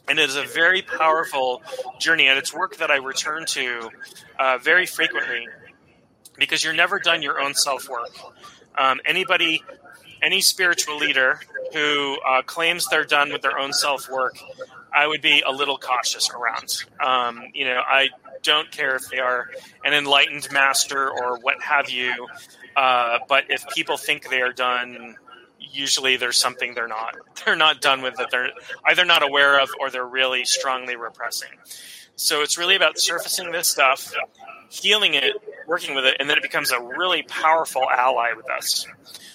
[0.09, 1.63] And it is a very powerful
[1.99, 3.91] journey and it's work that i return to
[4.39, 5.49] uh, very frequently
[6.37, 8.11] because you're never done your own self-work.
[8.77, 9.63] Um, anybody
[10.23, 11.41] any spiritual leader
[11.73, 14.37] who uh, claims they're done with their own self-work
[14.93, 16.85] i would be a little cautious around.
[17.01, 18.09] Um, you know i
[18.45, 19.49] don't care if they are
[19.85, 22.29] an enlightened master or what have you
[22.77, 25.17] uh, but if people think they are done
[25.75, 28.51] usually there's something they're not they're not done with that they're
[28.85, 31.51] either not aware of or they're really strongly repressing.
[32.17, 34.15] So it's really about surfacing this stuff,
[34.69, 35.35] healing it,
[35.67, 38.87] working with it, and then it becomes a really powerful ally with us.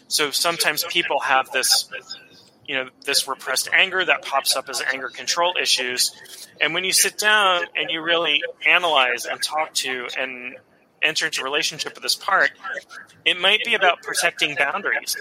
[0.07, 1.89] So sometimes people have this
[2.69, 6.93] you know this repressed anger that pops up as anger control issues and when you
[6.93, 10.55] sit down and you really analyze and talk to and
[11.01, 12.51] enter into a relationship with this part
[13.25, 15.17] it might be about protecting boundaries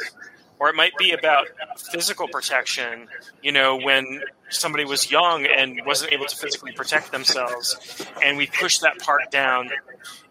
[0.59, 1.47] or it might be about
[1.93, 3.09] physical protection.
[3.43, 8.47] You know, when somebody was young and wasn't able to physically protect themselves, and we
[8.47, 9.71] push that part down,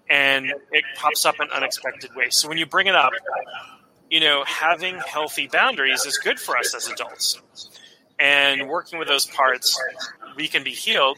[0.10, 2.36] and it pops up in unexpected ways.
[2.36, 3.14] So when you bring it up,
[4.10, 7.42] you know, having healthy boundaries is good for us as adults,
[8.20, 9.80] and working with those parts,
[10.36, 11.18] we can be healed.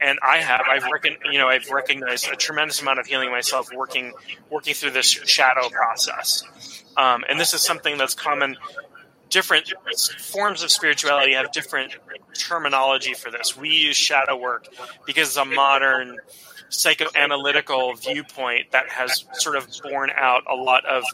[0.00, 0.84] And I have, I've
[1.32, 4.12] you know, I've recognized a tremendous amount of healing myself working,
[4.50, 6.42] working through this shadow process
[6.96, 8.56] um, and this is something that's common.
[9.30, 9.72] Different
[10.20, 11.96] forms of spirituality have different
[12.38, 13.56] terminology for this.
[13.56, 14.68] We use shadow work
[15.06, 16.18] because it's a modern
[16.70, 21.04] psychoanalytical viewpoint that has sort of borne out a lot of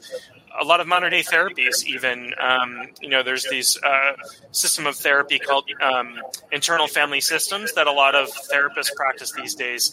[0.59, 2.35] a lot of modern day therapies even.
[2.41, 4.13] Um, you know there's these uh,
[4.53, 9.55] system of therapy called um, internal family systems that a lot of therapists practice these
[9.55, 9.93] days.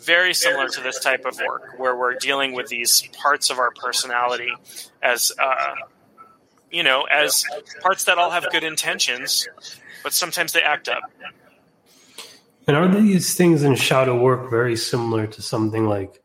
[0.00, 3.72] Very similar to this type of work where we're dealing with these parts of our
[3.72, 4.52] personality
[5.02, 5.74] as uh,
[6.70, 7.44] you know as
[7.80, 9.48] parts that all have good intentions
[10.06, 11.02] but sometimes they act up.
[12.68, 16.22] And are these things in shadow work very similar to something like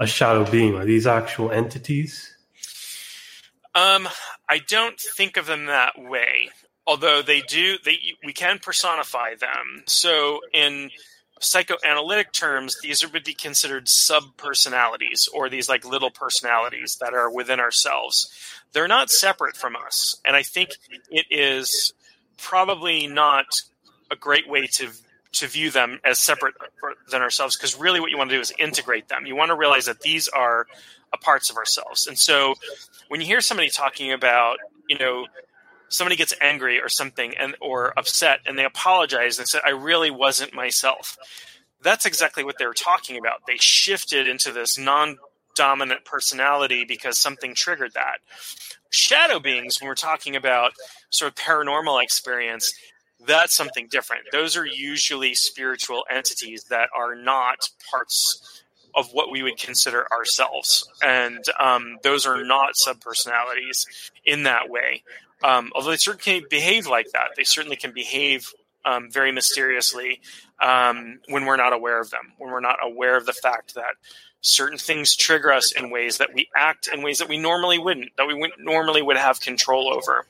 [0.00, 0.74] a shadow being?
[0.74, 2.35] Are these actual entities
[3.76, 4.08] um
[4.48, 6.50] i don't think of them that way
[6.86, 10.90] although they do they we can personify them so in
[11.40, 17.30] psychoanalytic terms, these would be considered sub personalities or these like little personalities that are
[17.30, 18.30] within ourselves.
[18.72, 20.16] They're not separate from us.
[20.24, 20.70] And I think
[21.10, 21.92] it is
[22.38, 23.46] probably not
[24.10, 24.90] a great way to
[25.32, 26.54] to view them as separate
[27.10, 29.26] than ourselves because really what you want to do is integrate them.
[29.26, 30.66] You want to realize that these are
[31.12, 32.06] Uh, parts of ourselves.
[32.06, 32.54] And so
[33.08, 35.26] when you hear somebody talking about, you know,
[35.88, 40.10] somebody gets angry or something and or upset and they apologize and say i really
[40.10, 41.16] wasn't myself
[41.82, 43.46] that's exactly what they were talking about.
[43.46, 48.18] They shifted into this non-dominant personality because something triggered that.
[48.90, 50.72] Shadow beings when we're talking about
[51.10, 52.72] sort of paranormal experience
[53.26, 54.24] that's something different.
[54.30, 58.55] Those are usually spiritual entities that are not parts
[58.96, 65.02] of what we would consider ourselves and um, those are not subpersonalities in that way
[65.44, 68.52] um, although they certainly can behave like that, they certainly can behave
[68.84, 70.20] um, very mysteriously
[70.60, 73.94] um, when we're not aware of them, when we're not aware of the fact that
[74.40, 78.16] certain things trigger us in ways that we act in ways that we normally wouldn't,
[78.16, 80.26] that we wouldn't normally would have control over.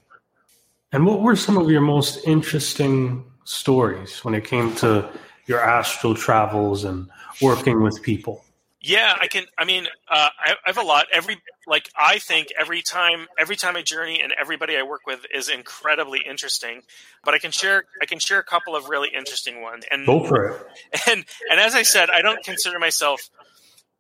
[0.93, 5.09] And what were some of your most interesting stories when it came to
[5.47, 7.09] your astral travels and
[7.43, 8.46] working with people?
[8.87, 9.47] Yeah, I can.
[9.59, 11.07] I mean, uh, I, I, have a lot.
[11.13, 15.27] Every like, I think every time, every time I journey, and everybody I work with
[15.35, 16.83] is incredibly interesting.
[17.25, 19.85] But I can share, I can share a couple of really interesting ones.
[19.91, 20.67] And go for it.
[21.09, 23.29] And and as I said, I don't consider myself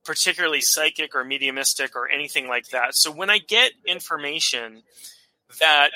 [0.04, 2.94] particularly psychic or mediumistic or anything like that.
[2.94, 4.84] So when I get information
[5.58, 5.90] that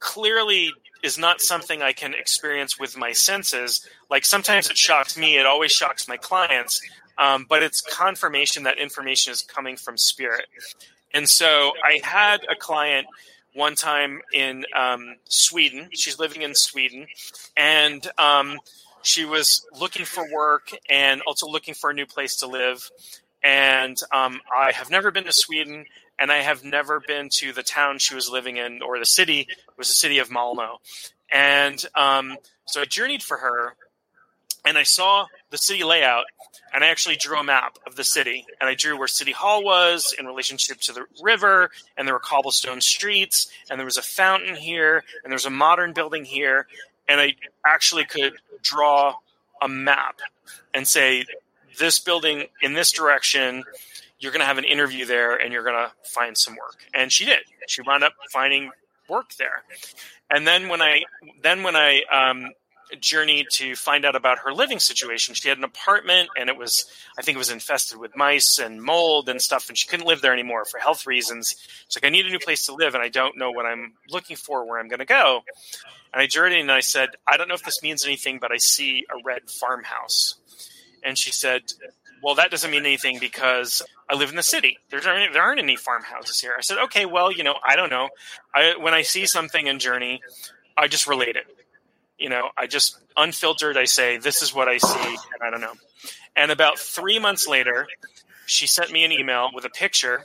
[0.00, 3.86] clearly is not something I can experience with my senses.
[4.10, 6.80] Like sometimes it shocks me, it always shocks my clients,
[7.18, 10.46] um, but it's confirmation that information is coming from spirit.
[11.12, 13.06] And so I had a client
[13.54, 15.88] one time in um, Sweden.
[15.92, 17.06] She's living in Sweden,
[17.56, 18.58] and um,
[19.02, 22.90] she was looking for work and also looking for a new place to live.
[23.42, 25.84] And um, I have never been to Sweden,
[26.18, 29.40] and I have never been to the town she was living in or the city.
[29.40, 30.80] It was the city of Malmo,
[31.30, 33.76] and um, so I journeyed for her,
[34.64, 36.24] and I saw the city layout,
[36.72, 39.64] and I actually drew a map of the city, and I drew where City Hall
[39.64, 44.02] was in relationship to the river, and there were cobblestone streets, and there was a
[44.02, 46.66] fountain here, and there's a modern building here,
[47.08, 47.34] and I
[47.66, 49.16] actually could draw
[49.60, 50.20] a map
[50.72, 51.24] and say
[51.78, 53.64] this building in this direction
[54.24, 56.78] you're going to have an interview there and you're going to find some work.
[56.94, 57.40] And she did.
[57.68, 58.70] She wound up finding
[59.08, 59.62] work there.
[60.30, 61.02] And then when i
[61.42, 62.50] then when i um,
[63.00, 65.34] journey to find out about her living situation.
[65.34, 66.84] She had an apartment and it was,
[67.18, 70.20] I think it was infested with mice and mold and stuff, and she couldn't live
[70.20, 71.54] there anymore for health reasons.
[71.86, 73.94] It's like, I need a new place to live and I don't know what I'm
[74.10, 75.42] looking for, where I'm going to go.
[76.12, 78.58] And I journeyed and I said, I don't know if this means anything, but I
[78.58, 80.36] see a red farmhouse.
[81.02, 81.62] And she said,
[82.22, 84.78] Well, that doesn't mean anything because I live in the city.
[84.90, 86.54] There's there aren't any farmhouses here.
[86.56, 88.08] I said, Okay, well, you know, I don't know.
[88.54, 90.22] I, when I see something in Journey,
[90.76, 91.46] I just relate it
[92.18, 95.60] you know, I just unfiltered, I say, this is what I see, and I don't
[95.60, 95.74] know.
[96.36, 97.86] And about three months later,
[98.46, 100.24] she sent me an email with a picture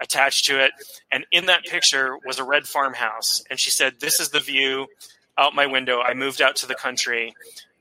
[0.00, 0.72] attached to it.
[1.10, 3.42] And in that picture was a red farmhouse.
[3.50, 4.86] And she said, This is the view
[5.36, 6.00] out my window.
[6.00, 7.34] I moved out to the country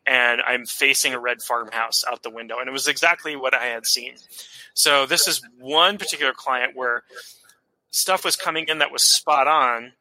[0.06, 2.60] and I'm facing a red farmhouse out the window.
[2.60, 4.16] And it was exactly what I had seen.
[4.74, 7.04] So this is one particular client where
[7.92, 9.94] stuff was coming in that was spot on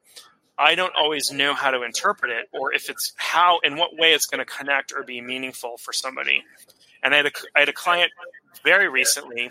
[0.59, 4.13] I don't always know how to interpret it or if it's how, in what way
[4.13, 6.45] it's going to connect or be meaningful for somebody.
[7.03, 8.11] And I had a, I had a client
[8.65, 9.51] very recently,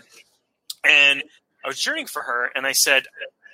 [0.84, 1.22] and
[1.64, 3.06] I was journeying for her, and I said,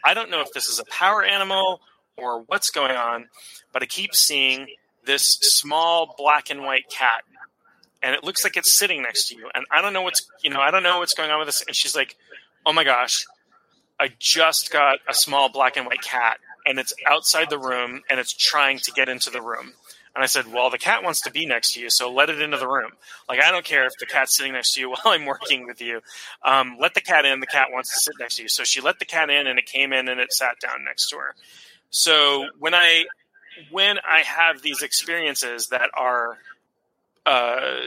[0.05, 1.81] I don't know if this is a power animal
[2.17, 3.29] or what's going on,
[3.73, 4.69] but I keep seeing
[5.05, 7.23] this small black and white cat,
[8.03, 10.51] and it looks like it's sitting next to you, and I don't know what's you
[10.51, 11.63] know I don't know what's going on with this.
[11.67, 12.17] And she's like,
[12.67, 13.27] "Oh my gosh,
[13.99, 18.21] I just got a small black and white cat, and it's outside the room and
[18.21, 19.73] it's trying to get into the room.
[20.15, 22.41] And I said, Well, the cat wants to be next to you, so let it
[22.41, 22.91] into the room.
[23.29, 25.81] Like, I don't care if the cat's sitting next to you while I'm working with
[25.81, 26.01] you.
[26.45, 27.41] Um, let the cat in.
[27.41, 28.49] The cat wants to sit next to you.
[28.49, 31.09] So she let the cat in and it came in and it sat down next
[31.11, 31.35] to her.
[31.91, 33.05] So when I
[33.71, 36.39] when I have these experiences that are
[37.27, 37.81] uh,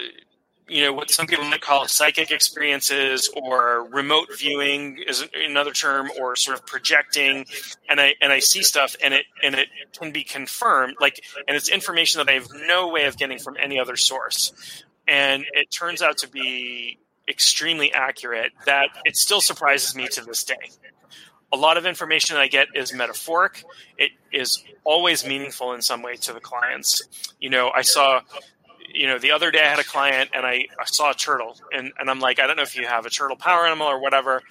[0.67, 6.09] you know what some people might call psychic experiences or remote viewing is another term
[6.19, 7.45] or sort of projecting
[7.89, 11.55] and i and i see stuff and it and it can be confirmed like and
[11.55, 15.69] it's information that i have no way of getting from any other source and it
[15.71, 16.97] turns out to be
[17.29, 20.55] extremely accurate that it still surprises me to this day
[21.53, 23.63] a lot of information that I get is metaphoric.
[23.97, 27.03] It is always meaningful in some way to the clients.
[27.39, 28.21] You know, I saw
[28.93, 31.57] you know, the other day I had a client and I, I saw a turtle
[31.71, 33.99] and, and I'm like, I don't know if you have a turtle power animal or
[33.99, 34.41] whatever.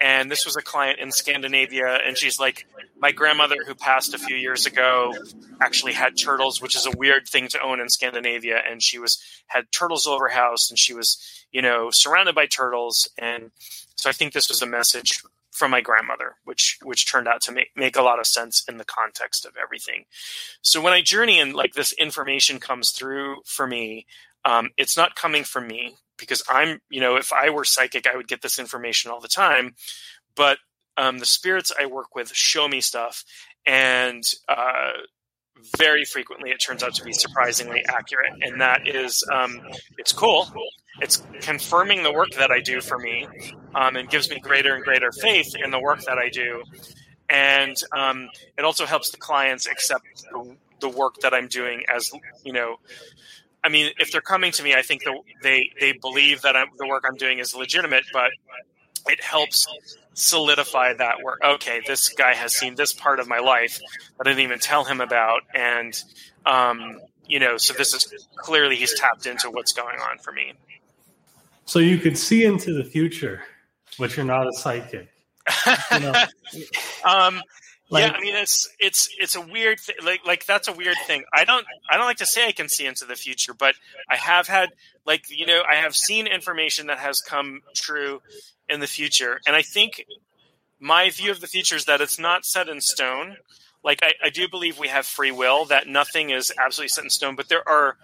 [0.00, 2.66] And this was a client in Scandinavia, and she's like,
[2.98, 5.14] my grandmother who passed a few years ago
[5.60, 8.60] actually had turtles, which is a weird thing to own in Scandinavia.
[8.68, 12.34] And she was had turtles all over her house, and she was, you know, surrounded
[12.34, 13.08] by turtles.
[13.16, 13.52] And
[13.94, 17.52] so I think this was a message from my grandmother, which which turned out to
[17.52, 20.04] make, make a lot of sense in the context of everything.
[20.62, 24.06] So when I journey and like this information comes through for me,
[24.44, 28.16] um, it's not coming from me because I'm, you know, if I were psychic, I
[28.16, 29.74] would get this information all the time.
[30.34, 30.58] But
[30.96, 33.24] um, the spirits I work with show me stuff,
[33.66, 34.92] and uh,
[35.76, 39.60] very frequently it turns out to be surprisingly accurate and that is um,
[39.98, 40.48] it's cool
[41.00, 43.26] it's confirming the work that i do for me
[43.74, 46.62] um, and gives me greater and greater faith in the work that i do
[47.30, 52.10] and um, it also helps the clients accept the, the, work that i'm doing as
[52.44, 52.76] you know
[53.64, 56.68] i mean if they're coming to me i think the, they they believe that I'm,
[56.78, 58.30] the work i'm doing is legitimate but
[59.06, 59.66] it helps
[60.14, 61.40] solidify that work.
[61.44, 63.80] Okay, this guy has seen this part of my life
[64.18, 66.00] that I didn't even tell him about, and
[66.46, 70.54] um, you know, so this is clearly he's tapped into what's going on for me.
[71.64, 73.42] So you could see into the future.
[73.98, 75.08] but you're not a psychic.
[75.92, 76.24] You know?
[77.04, 77.42] um,
[77.92, 79.96] like, yeah, I mean it's it's it's a weird thing.
[80.02, 81.24] Like like that's a weird thing.
[81.34, 83.74] I don't I don't like to say I can see into the future, but
[84.08, 84.70] I have had
[85.04, 88.22] like you know I have seen information that has come true
[88.66, 90.06] in the future, and I think
[90.80, 93.36] my view of the future is that it's not set in stone.
[93.84, 97.10] Like I, I do believe we have free will, that nothing is absolutely set in
[97.10, 97.98] stone, but there are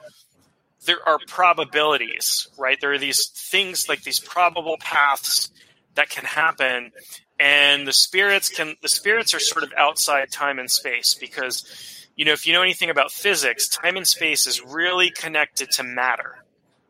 [0.87, 2.81] there are probabilities, right?
[2.81, 5.51] There are these things like these probable paths
[5.95, 6.93] that can happen
[7.39, 12.25] and the spirits can the spirits are sort of outside time and space because you
[12.25, 16.37] know if you know anything about physics time and space is really connected to matter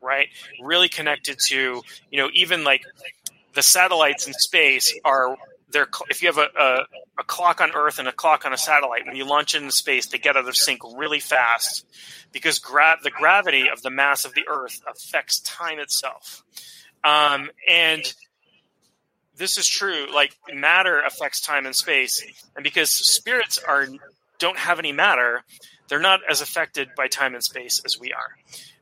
[0.01, 0.29] right
[0.63, 2.83] really connected to you know even like
[3.55, 5.37] the satellites in space are
[6.09, 6.87] if you have a, a,
[7.21, 10.07] a clock on earth and a clock on a satellite when you launch into space
[10.07, 11.85] they get out of sync really fast
[12.33, 16.43] because gra- the gravity of the mass of the earth affects time itself
[17.05, 18.15] um, and
[19.39, 20.07] this is true.
[20.13, 22.23] Like matter affects time and space,
[22.57, 23.87] and because spirits are
[24.39, 25.45] don't have any matter,
[25.89, 28.37] they're not as affected by time and space as we are.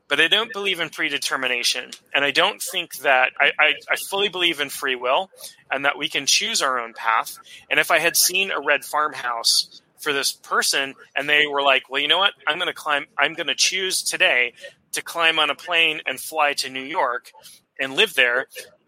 [0.07, 4.29] But I don't believe in predetermination, and I don't think that I, I, I fully
[4.29, 5.29] believe in free will
[5.69, 7.37] and that we can choose our own path.
[7.69, 11.89] And if I had seen a red farmhouse for this person and they were like,
[11.89, 12.33] well, you know what?
[12.47, 14.53] I'm going to climb, I'm going to choose today
[14.93, 17.31] to climb on a plane and fly to New York
[17.79, 18.47] and live there,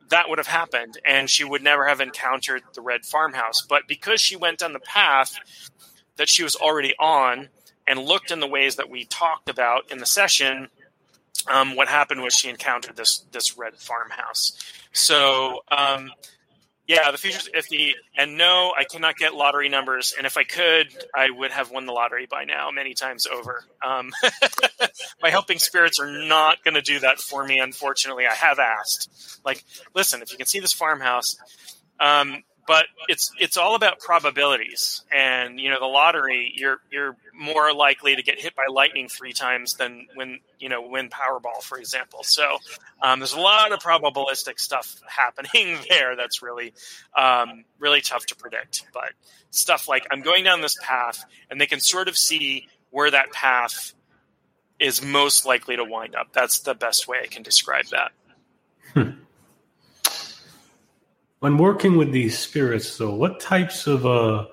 [0.10, 3.62] that would have happened and she would never have encountered the red farmhouse.
[3.68, 5.36] But because she went down the path
[6.16, 7.50] that she was already on
[7.88, 10.70] and looked in the ways that we talked about in the session,
[11.48, 14.52] um, what happened was she encountered this this red farmhouse.
[14.92, 16.12] So um,
[16.90, 17.92] yeah, the future's iffy.
[18.18, 20.16] And no, I cannot get lottery numbers.
[20.18, 23.64] And if I could, I would have won the lottery by now, many times over.
[23.86, 24.10] Um,
[25.22, 28.26] my helping spirits are not going to do that for me, unfortunately.
[28.26, 29.40] I have asked.
[29.46, 29.64] Like,
[29.94, 31.38] listen, if you can see this farmhouse,
[32.00, 35.02] um, but it's it's all about probabilities.
[35.12, 39.34] And you know the lottery you're you're more likely to get hit by lightning three
[39.34, 42.20] times than when you know win powerball for example.
[42.22, 42.60] So
[43.02, 46.74] um, there's a lot of probabilistic stuff happening there that's really
[47.18, 48.86] um, really tough to predict.
[48.94, 49.14] But
[49.50, 53.32] stuff like i'm going down this path and they can sort of see where that
[53.32, 53.96] path
[54.78, 56.28] is most likely to wind up.
[56.34, 58.12] That's the best way i can describe that.
[58.94, 59.24] Hmm
[61.40, 64.46] when working with these spirits though what types of uh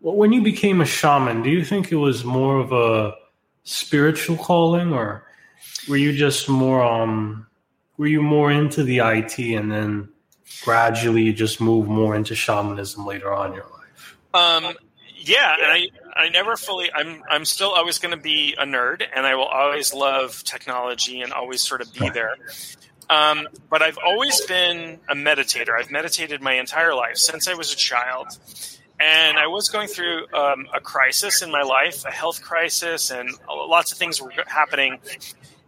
[0.00, 3.14] when you became a shaman do you think it was more of a
[3.64, 5.24] spiritual calling or
[5.88, 7.46] were you just more um
[7.96, 10.08] were you more into the IT and then
[10.64, 14.16] gradually you just move more into shamanism later on in your life?
[14.32, 14.74] Um
[15.22, 19.02] yeah and i i never fully i'm i'm still always going to be a nerd
[19.14, 22.36] and i will always love technology and always sort of be there
[23.10, 25.78] um, but I've always been a meditator.
[25.78, 28.28] I've meditated my entire life since I was a child.
[29.00, 33.30] And I was going through um, a crisis in my life, a health crisis, and
[33.48, 35.00] lots of things were happening.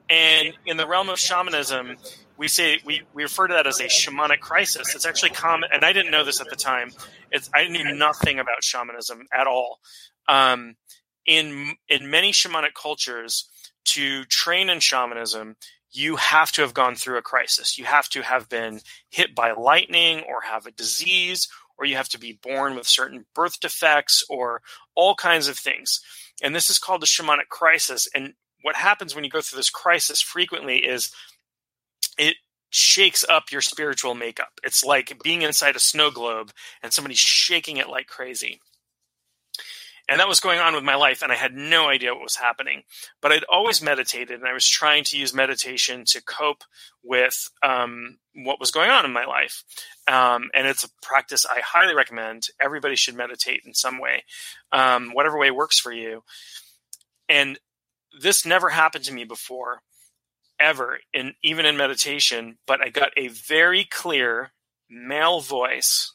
[0.09, 1.97] And in the realm of shamanism,
[2.37, 4.95] we say we, we refer to that as a shamanic crisis.
[4.95, 6.93] It's actually common, and I didn't know this at the time.
[7.31, 9.81] It's, I knew nothing about shamanism at all.
[10.29, 10.77] Um,
[11.25, 13.49] in in many shamanic cultures,
[13.85, 15.57] to train in shamanism,
[15.93, 17.79] you have to have gone through a crisis.
[17.79, 18.81] You have to have been
[19.11, 23.27] hit by lightning or have a disease, or you have to be born with certain
[23.35, 24.63] birth defects or
[24.95, 26.01] all kinds of things.
[26.43, 28.09] And this is called the shamanic crisis.
[28.15, 31.13] And what happens when you go through this crisis frequently is
[32.19, 32.37] it
[32.71, 34.53] shakes up your spiritual makeup.
[34.65, 38.61] It's like being inside a snow globe and somebody's shaking it like crazy.
[40.09, 42.37] And that was going on with my life, and I had no idea what was
[42.37, 42.83] happening.
[43.21, 46.65] But I'd always meditated, and I was trying to use meditation to cope
[47.03, 49.63] with um, what was going on in my life.
[50.09, 52.49] Um, and it's a practice I highly recommend.
[52.61, 54.25] Everybody should meditate in some way,
[54.73, 56.25] um, whatever way works for you.
[57.29, 57.59] And
[58.21, 59.83] this never happened to me before,
[60.59, 62.59] ever, in even in meditation.
[62.67, 64.53] But I got a very clear
[64.91, 66.13] male voice,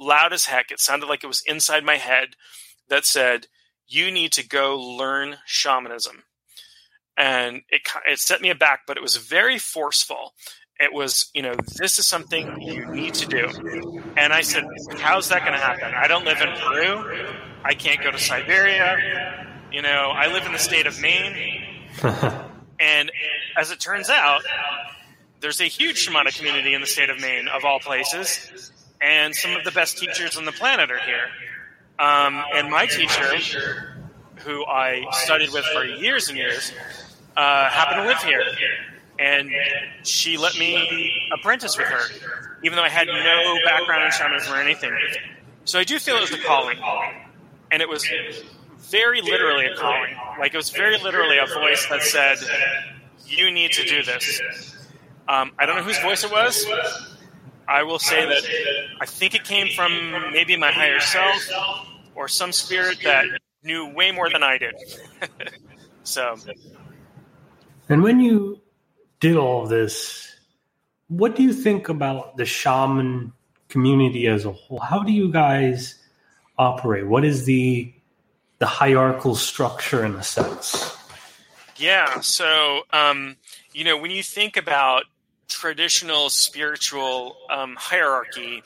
[0.00, 0.70] loud as heck.
[0.70, 2.30] It sounded like it was inside my head
[2.88, 3.46] that said,
[3.86, 6.24] you need to go learn shamanism.
[7.16, 10.34] And it, it set me aback, but it was very forceful.
[10.78, 13.48] It was, you know, this is something you need to do.
[14.16, 14.64] And I said,
[14.98, 15.92] how's that going to happen?
[15.96, 17.26] I don't live in Peru.
[17.64, 19.46] I can't go to Siberia.
[19.72, 21.34] You know, I live in the state of Maine.
[22.80, 23.10] and
[23.56, 24.42] as it turns out,
[25.40, 28.72] there's a huge shamanic community in the state of Maine, of all places.
[29.00, 31.28] And some of the best teachers on the planet are here.
[31.98, 33.96] Um, and my teacher,
[34.44, 36.72] who I studied with for years and years,
[37.36, 38.42] uh, happened to live here.
[39.18, 39.50] and
[40.04, 42.00] she let me apprentice with her,
[42.62, 44.92] even though I had no background in shamanism or anything.
[45.64, 46.78] So I do feel it was a calling,
[47.72, 48.06] and it was
[48.78, 50.14] very literally a calling.
[50.38, 52.38] Like it was very literally a voice that said,
[53.26, 54.40] "You need to do this."
[55.28, 56.64] Um, I don't know whose voice it was.
[57.66, 58.42] I will say that
[59.00, 61.42] I think it came from maybe my higher self
[62.18, 63.26] or some spirit that
[63.62, 64.74] knew way more than I did.
[66.02, 66.36] so.
[67.88, 68.60] And when you
[69.20, 70.36] did all of this,
[71.06, 73.32] what do you think about the shaman
[73.68, 74.80] community as a whole?
[74.80, 75.94] How do you guys
[76.58, 77.06] operate?
[77.06, 77.94] What is the
[78.58, 80.96] the hierarchical structure in a sense?
[81.76, 83.36] Yeah, so um,
[83.72, 85.04] you know when you think about
[85.46, 88.64] traditional spiritual um, hierarchy,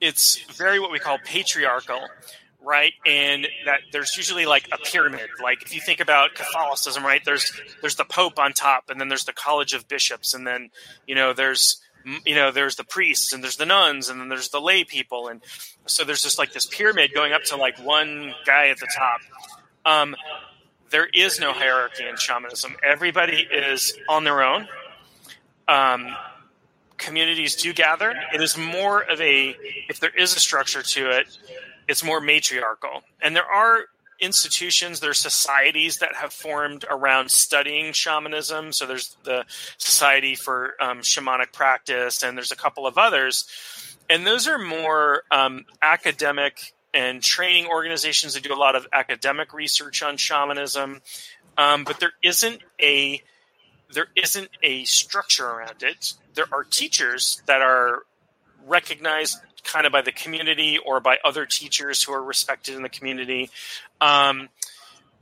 [0.00, 2.00] it's very what we call patriarchal
[2.64, 2.92] right?
[3.06, 5.28] And that there's usually like a pyramid.
[5.42, 7.24] Like if you think about Catholicism, right?
[7.24, 10.70] There's there's the Pope on top, and then there's the College of Bishops, and then
[11.06, 11.80] you know there's
[12.24, 15.28] you know there's the priests, and there's the nuns, and then there's the lay people,
[15.28, 15.40] and
[15.86, 19.20] so there's just like this pyramid going up to like one guy at the top.
[19.84, 20.14] Um,
[20.90, 22.76] there is no hierarchy in shamanism.
[22.84, 24.68] Everybody is on their own.
[25.66, 26.14] Um,
[26.98, 28.14] communities do gather.
[28.32, 29.56] It is more of a,
[29.88, 31.38] if there is a structure to it,
[31.88, 33.02] it's more matriarchal.
[33.20, 33.84] And there are
[34.20, 38.72] institutions, there are societies that have formed around studying shamanism.
[38.72, 39.44] So there's the
[39.78, 43.46] Society for um, Shamanic Practice, and there's a couple of others.
[44.08, 49.52] And those are more um, academic and training organizations that do a lot of academic
[49.52, 51.00] research on shamanism.
[51.58, 53.22] Um, but there isn't a
[53.92, 56.14] there isn't a structure around it.
[56.34, 58.04] There are teachers that are
[58.66, 62.88] recognized kind of by the community or by other teachers who are respected in the
[62.88, 63.50] community.
[64.00, 64.48] Um,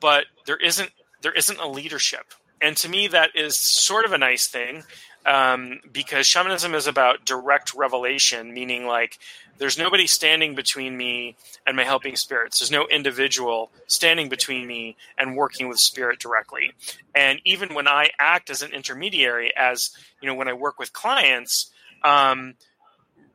[0.00, 0.90] but there isn't
[1.22, 4.84] there isn't a leadership, and to me that is sort of a nice thing
[5.26, 9.18] um, because shamanism is about direct revelation, meaning like
[9.58, 11.36] there's nobody standing between me
[11.66, 12.58] and my helping spirits.
[12.58, 16.72] There's no individual standing between me and working with spirit directly.
[17.14, 19.90] And even when I act as an intermediary, as
[20.22, 21.70] you know, when I work with clients.
[22.02, 22.54] Um,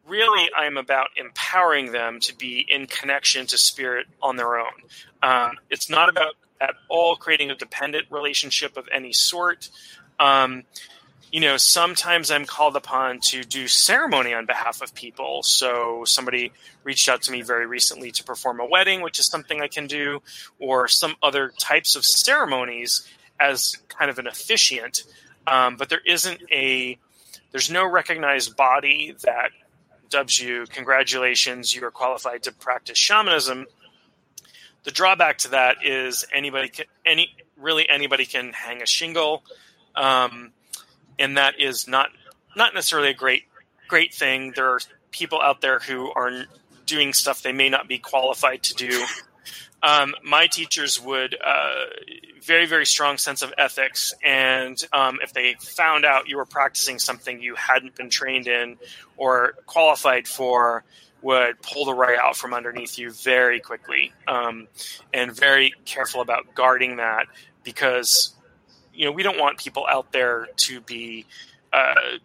[0.08, 4.74] really I'm about empowering them to be in connection to spirit on their own.
[5.22, 9.70] Um, it's not about at all creating a dependent relationship of any sort.
[10.20, 10.64] Um,
[11.32, 15.43] you know, sometimes I'm called upon to do ceremony on behalf of people.
[15.43, 16.53] So somebody
[16.84, 19.88] reached out to me very recently to perform a wedding, which is something I can
[19.88, 20.22] do,
[20.60, 23.06] or some other types of ceremonies
[23.39, 25.03] as kind of an officiant.
[25.45, 26.97] Um, but there isn't a
[27.51, 29.51] there's no recognized body that
[30.16, 33.66] dubs you, congratulations, you are qualified to practice shamanism.
[34.84, 39.43] The drawback to that is anybody can, any really anybody can hang a shingle,
[39.93, 40.53] um,
[41.20, 42.11] and that is not
[42.55, 43.43] not necessarily a great
[43.89, 44.53] great thing.
[44.55, 44.80] There are
[45.11, 46.45] people out there who are
[46.86, 49.05] doing stuff they may not be qualified to do.
[49.86, 51.86] Um, my teachers would uh,
[52.41, 56.97] very very strong sense of ethics and um, if they found out you were practicing
[56.99, 58.77] something you hadn't been trained in
[59.15, 60.83] or qualified for
[61.21, 64.67] would pull the rug out from underneath you very quickly um,
[65.13, 67.27] and very careful about guarding that
[67.63, 68.33] because
[68.93, 71.25] you know we don't want people out there to be
[71.73, 72.17] uh,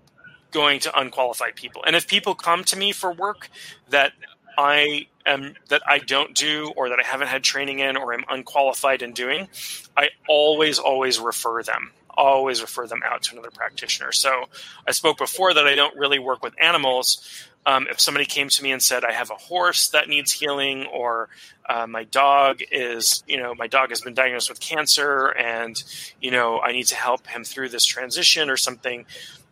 [0.50, 1.82] going to unqualified people.
[1.84, 3.50] And if people come to me for work
[3.90, 4.12] that
[4.56, 8.24] I am that I don't do or that I haven't had training in or I'm
[8.28, 9.48] unqualified in doing,
[9.96, 11.92] I always always refer them.
[12.16, 14.12] Always refer them out to another practitioner.
[14.12, 14.44] So
[14.86, 17.48] I spoke before that I don't really work with animals.
[17.66, 20.86] Um, if somebody came to me and said I have a horse that needs healing,
[20.86, 21.28] or
[21.68, 25.82] uh, my dog is, you know, my dog has been diagnosed with cancer, and
[26.20, 29.04] you know I need to help him through this transition or something,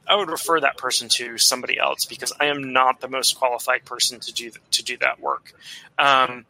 [0.09, 3.85] I would refer that person to somebody else because I am not the most qualified
[3.85, 5.53] person to do to do that work.
[5.99, 6.47] Um,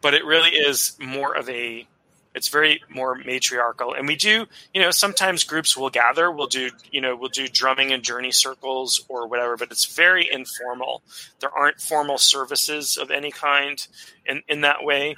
[0.00, 1.86] but it really is more of a
[2.34, 3.94] it's very more matriarchal.
[3.94, 6.30] And we do you know sometimes groups will gather.
[6.30, 10.30] We'll do you know we'll do drumming and journey circles or whatever but it's very
[10.30, 11.02] informal.
[11.40, 13.86] There aren't formal services of any kind
[14.26, 15.16] in, in that way.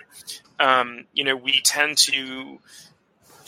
[0.60, 2.60] Um, you know we tend to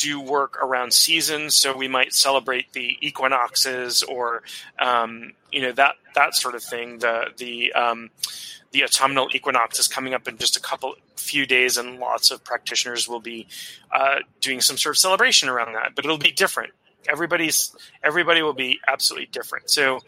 [0.03, 4.43] do work around seasons, so we might celebrate the equinoxes or
[4.81, 6.99] um, you know that that sort of thing.
[6.99, 8.11] The the um,
[8.73, 12.43] the autumnal equinox is coming up in just a couple few days, and lots of
[12.43, 13.47] practitioners will be
[13.93, 15.95] uh, doing some sort of celebration around that.
[15.95, 16.73] But it'll be different.
[17.09, 19.71] Everybody's everybody will be absolutely different.
[19.71, 20.01] So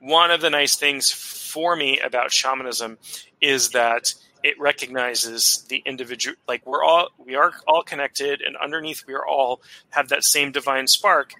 [0.00, 2.96] one of the nice things for me about shamanism
[3.40, 9.04] is that it recognizes the individual like we're all we are all connected and underneath
[9.06, 11.34] we are all have that same divine spark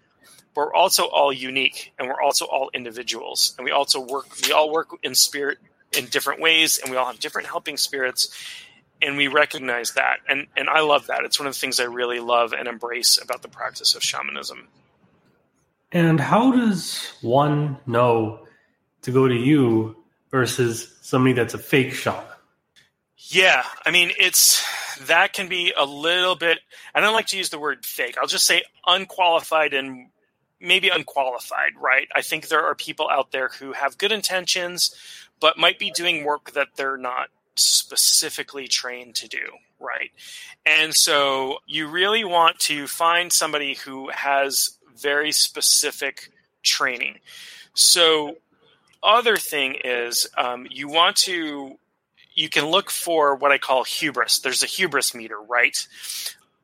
[0.55, 3.55] but we're also all unique and we're also all individuals.
[3.57, 5.59] And we also work we all work in spirit
[5.96, 8.34] in different ways and we all have different helping spirits
[9.00, 10.18] and we recognize that.
[10.28, 11.24] And and I love that.
[11.24, 14.68] It's one of the things I really love and embrace about the practice of shamanism.
[15.90, 18.46] And how does one know
[19.03, 19.96] to go to you
[20.30, 22.24] versus somebody that's a fake shaman
[23.29, 24.64] yeah I mean it's
[25.07, 26.59] that can be a little bit
[26.95, 30.09] I don't like to use the word fake I'll just say unqualified and
[30.62, 32.09] maybe unqualified, right?
[32.14, 34.95] I think there are people out there who have good intentions,
[35.41, 39.45] but might be doing work that they're not specifically trained to do,
[39.81, 40.11] right?
[40.64, 46.31] And so you really want to find somebody who has very specific
[46.62, 47.18] training.
[47.75, 48.37] So,
[49.03, 51.77] other thing is um, you want to
[52.35, 54.39] you can look for what I call hubris.
[54.39, 55.87] There's a hubris meter, right?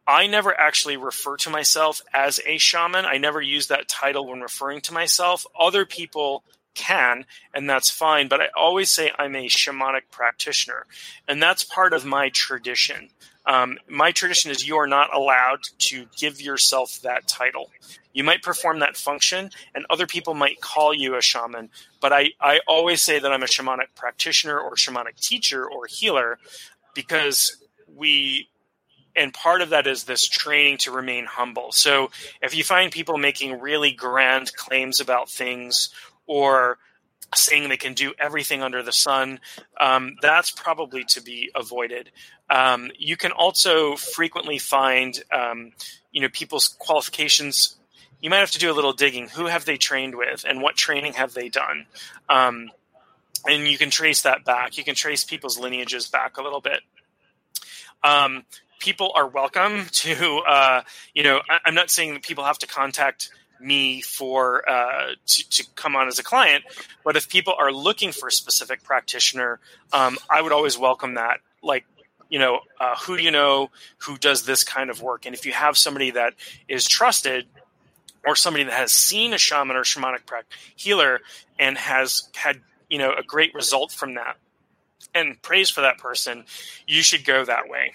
[0.07, 3.05] I never actually refer to myself as a shaman.
[3.05, 5.45] I never use that title when referring to myself.
[5.59, 6.45] Other people
[6.75, 8.29] can, and that's fine.
[8.29, 10.87] But I always say I'm a shamanic practitioner,
[11.27, 13.11] and that's part of my tradition.
[13.45, 17.71] Um, my tradition is you are not allowed to give yourself that title.
[18.19, 21.71] You might perform that function, and other people might call you a shaman.
[22.01, 26.41] But I, I always say that I'm a shamanic practitioner or shamanic teacher or healer
[26.95, 27.57] because
[27.95, 28.49] we
[29.15, 31.71] and part of that is this training to remain humble.
[31.71, 32.11] So
[32.43, 35.91] if you find people making really grand claims about things
[36.27, 36.79] or
[37.37, 39.39] saying they can do everything under the sun,
[39.81, 42.11] um, that's probably to be avoided.
[42.51, 45.71] Um, you can also frequently find, um,
[46.11, 47.77] you know, people's qualifications.
[48.21, 49.29] You might have to do a little digging.
[49.29, 51.87] Who have they trained with, and what training have they done?
[52.29, 52.71] Um,
[53.47, 54.77] and you can trace that back.
[54.77, 56.81] You can trace people's lineages back a little bit.
[58.03, 58.45] Um,
[58.79, 60.83] people are welcome to, uh,
[61.15, 65.51] you know, I, am not saying that people have to contact me for uh, to,
[65.51, 66.65] to, come on as a client,
[67.05, 69.59] but if people are looking for a specific practitioner,
[69.93, 71.41] um, I would always welcome that.
[71.61, 71.85] Like,
[72.29, 75.27] you know, uh, who do you know who does this kind of work?
[75.27, 76.35] And if you have somebody that
[76.69, 77.47] is trusted,
[78.29, 80.21] or somebody that has seen a shaman or shamanic
[80.77, 81.21] healer
[81.59, 82.61] and has had
[82.91, 84.37] you know a great result from that
[85.15, 86.45] and praise for that person,
[86.87, 87.93] you should go that way.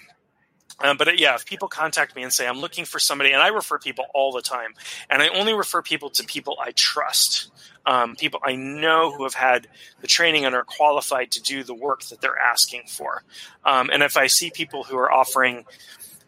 [0.80, 3.40] Um, but uh, yeah, if people contact me and say I'm looking for somebody, and
[3.40, 4.74] I refer people all the time,
[5.08, 7.52] and I only refer people to people I trust,
[7.86, 9.68] um, people I know who have had
[10.00, 13.22] the training and are qualified to do the work that they're asking for.
[13.64, 15.64] Um, and if I see people who are offering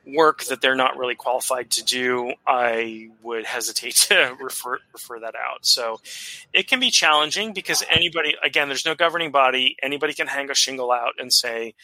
[0.07, 5.35] work that they're not really qualified to do, I would hesitate to refer refer that
[5.35, 5.67] out.
[5.67, 6.01] So
[6.53, 9.77] it can be challenging because anybody, again, there's no governing body.
[9.83, 11.75] Anybody can hang a shingle out and say,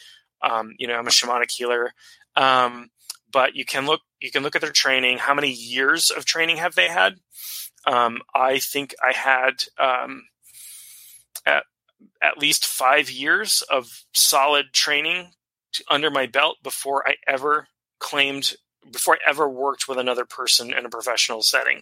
[0.41, 1.93] um, you know, I'm a shamanic healer.
[2.35, 2.89] Um,
[3.31, 5.17] but you can look you can look at their training.
[5.17, 7.15] How many years of training have they had?
[7.85, 10.23] Um, I think I had um,
[11.45, 11.63] at
[12.21, 15.31] at least five years of solid training
[15.89, 17.67] under my belt before I ever
[18.03, 18.53] claimed
[18.91, 21.81] before I ever worked with another person in a professional setting.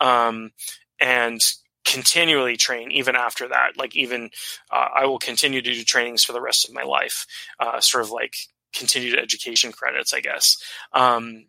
[0.00, 0.52] Um,
[1.00, 1.40] and
[1.84, 3.76] continually train even after that.
[3.76, 4.30] Like even
[4.70, 7.26] uh, I will continue to do trainings for the rest of my life,
[7.58, 8.34] uh, sort of like
[8.74, 10.56] continued education credits, I guess.
[10.92, 11.46] Um,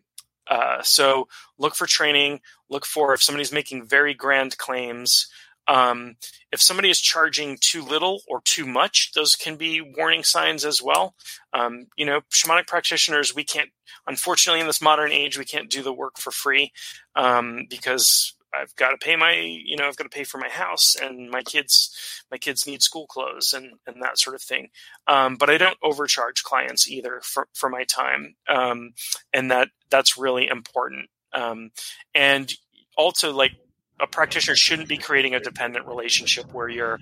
[0.48, 2.40] uh, so look for training.
[2.70, 5.28] Look for if somebody's making very grand claims.
[5.70, 6.16] Um,
[6.50, 10.82] if somebody is charging too little or too much, those can be warning signs as
[10.82, 11.14] well.
[11.52, 13.70] Um, you know, shamanic practitioners, we can't,
[14.04, 16.72] unfortunately, in this modern age, we can't do the work for free
[17.14, 20.48] um, because I've got to pay my, you know, I've got to pay for my
[20.48, 21.94] house and my kids,
[22.32, 24.70] my kids need school clothes and, and that sort of thing.
[25.06, 28.34] Um, but I don't overcharge clients either for, for my time.
[28.48, 28.94] Um,
[29.32, 31.10] and that, that's really important.
[31.32, 31.70] Um,
[32.12, 32.52] and
[32.96, 33.52] also like
[34.02, 36.98] a practitioner shouldn't be creating a dependent relationship where you're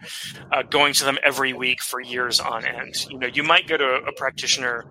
[0.53, 3.07] uh, going to them every week for years on end.
[3.11, 4.85] You know, you might go to a, practitioner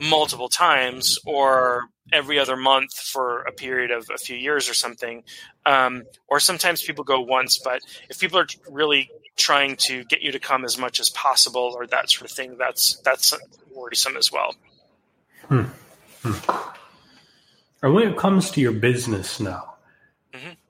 [0.00, 5.22] multiple times or every other month for a period of a few years or something.
[5.64, 10.32] Um, or sometimes people go once, but if people are really trying to get you
[10.32, 13.34] to come as much as possible or that sort of thing, that's that's
[13.74, 14.54] worrisome as well.
[15.48, 15.62] Hmm.
[16.22, 16.50] Hmm.
[17.82, 19.70] And when it comes to your business now.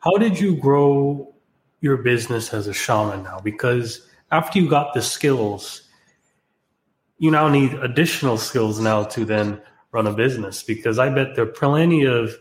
[0.01, 1.35] How did you grow
[1.81, 3.41] your business as a shaman now?
[3.41, 5.83] Because after you got the skills,
[7.19, 9.61] you now need additional skills now to then
[9.93, 12.35] run a business because I bet there are plenty of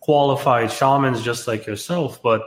[0.00, 2.42] qualified shamans just like yourself, but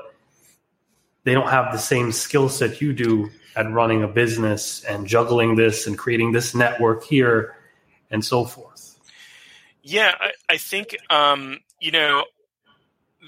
[1.24, 5.56] they don't have the same skill set you do at running a business and juggling
[5.56, 7.56] this and creating this network here
[8.10, 8.98] and so forth.
[9.84, 12.26] Yeah, I, I think um, you know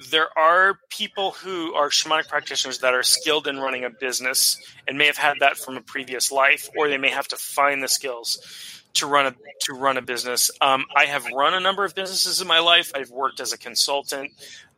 [0.10, 4.98] there are people who are shamanic practitioners that are skilled in running a business and
[4.98, 7.88] may have had that from a previous life, or they may have to find the
[7.88, 10.52] skills to run a to run a business.
[10.62, 12.92] Um, I have run a number of businesses in my life.
[12.96, 14.32] I've worked as a consultant,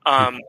[0.05, 0.39] um,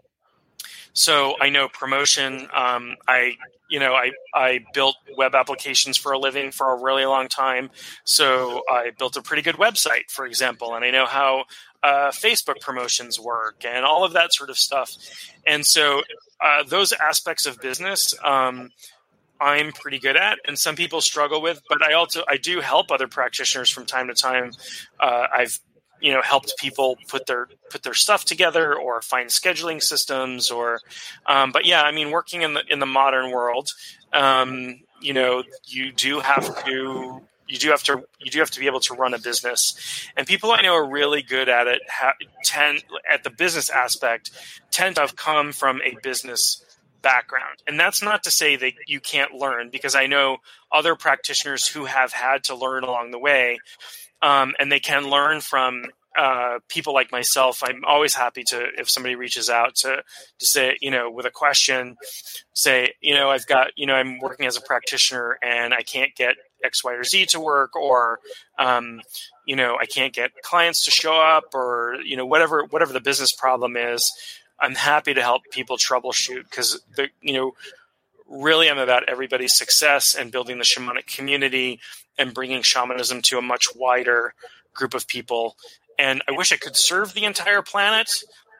[0.92, 2.48] so I know promotion.
[2.54, 3.36] Um, I
[3.68, 7.70] you know I I built web applications for a living for a really long time.
[8.04, 11.44] So I built a pretty good website, for example, and I know how
[11.86, 14.90] uh, Facebook promotions work and all of that sort of stuff.
[15.46, 16.02] And so
[16.40, 18.12] uh, those aspects of business.
[18.24, 18.70] Um,
[19.38, 21.62] I'm pretty good at, and some people struggle with.
[21.68, 24.52] But I also I do help other practitioners from time to time.
[24.98, 25.60] Uh, I've
[26.00, 30.80] you know helped people put their put their stuff together or find scheduling systems or
[31.26, 33.70] um, but yeah i mean working in the in the modern world
[34.12, 38.60] um, you know you do have to you do have to you do have to
[38.60, 41.80] be able to run a business and people i know are really good at it
[41.90, 44.30] ha- tend at the business aspect
[44.70, 46.64] tend to have come from a business
[47.06, 47.62] background.
[47.68, 50.38] And that's not to say that you can't learn, because I know
[50.72, 53.60] other practitioners who have had to learn along the way,
[54.22, 55.84] um, and they can learn from
[56.18, 57.62] uh, people like myself.
[57.62, 60.02] I'm always happy to if somebody reaches out to
[60.40, 61.96] to say, you know, with a question,
[62.54, 66.14] say, you know, I've got, you know, I'm working as a practitioner and I can't
[66.16, 68.20] get X, Y, or Z to work, or
[68.58, 69.00] um,
[69.46, 73.00] you know, I can't get clients to show up, or you know, whatever whatever the
[73.00, 74.12] business problem is.
[74.58, 77.52] I'm happy to help people troubleshoot because the you know
[78.28, 81.80] really I'm about everybody's success and building the shamanic community
[82.18, 84.34] and bringing shamanism to a much wider
[84.74, 85.56] group of people.
[85.98, 88.10] And I wish I could serve the entire planet,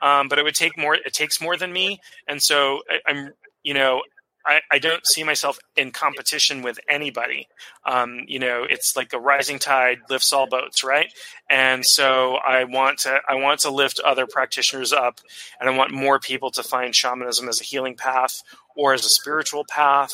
[0.01, 0.95] um, but it would take more.
[0.95, 3.33] It takes more than me, and so I, I'm
[3.63, 4.03] you know
[4.47, 7.49] I, I, don't see myself in competition with anybody.
[7.85, 11.13] Um, you know, it's like a rising tide lifts all boats, right?
[11.51, 15.21] And so I want to I want to lift other practitioners up,
[15.61, 18.43] and I want more people to find shamanism as a healing path
[18.77, 20.13] or as a spiritual path.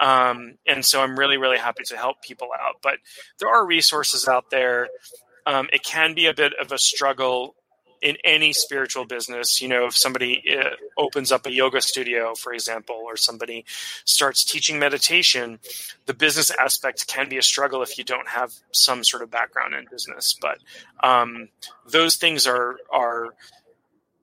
[0.00, 2.76] Um, and so I'm really really happy to help people out.
[2.82, 2.98] But
[3.38, 4.88] there are resources out there.
[5.46, 7.54] Um, it can be a bit of a struggle
[8.00, 12.52] in any spiritual business, you know, if somebody uh, opens up a yoga studio, for
[12.52, 13.64] example, or somebody
[14.04, 15.58] starts teaching meditation,
[16.06, 19.74] the business aspect can be a struggle if you don't have some sort of background
[19.74, 20.36] in business.
[20.40, 20.58] But
[21.02, 21.48] um,
[21.86, 23.34] those things are are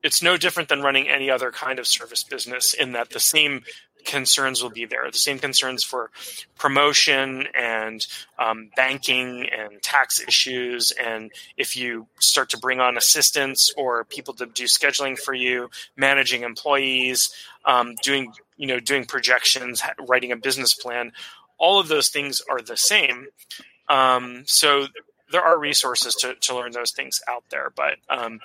[0.02, 3.62] it's no different than running any other kind of service business in that the same
[4.06, 5.10] concerns will be there.
[5.10, 6.10] The same concerns for
[6.56, 8.06] promotion and
[8.38, 10.92] um, banking and tax issues.
[10.92, 15.68] And if you start to bring on assistants or people to do scheduling for you,
[15.96, 17.34] managing employees,
[17.64, 21.12] um, doing you know doing projections, writing a business plan,
[21.58, 23.26] all of those things are the same.
[23.88, 24.86] Um, so
[25.30, 28.40] there are resources to, to learn those things out there, but um,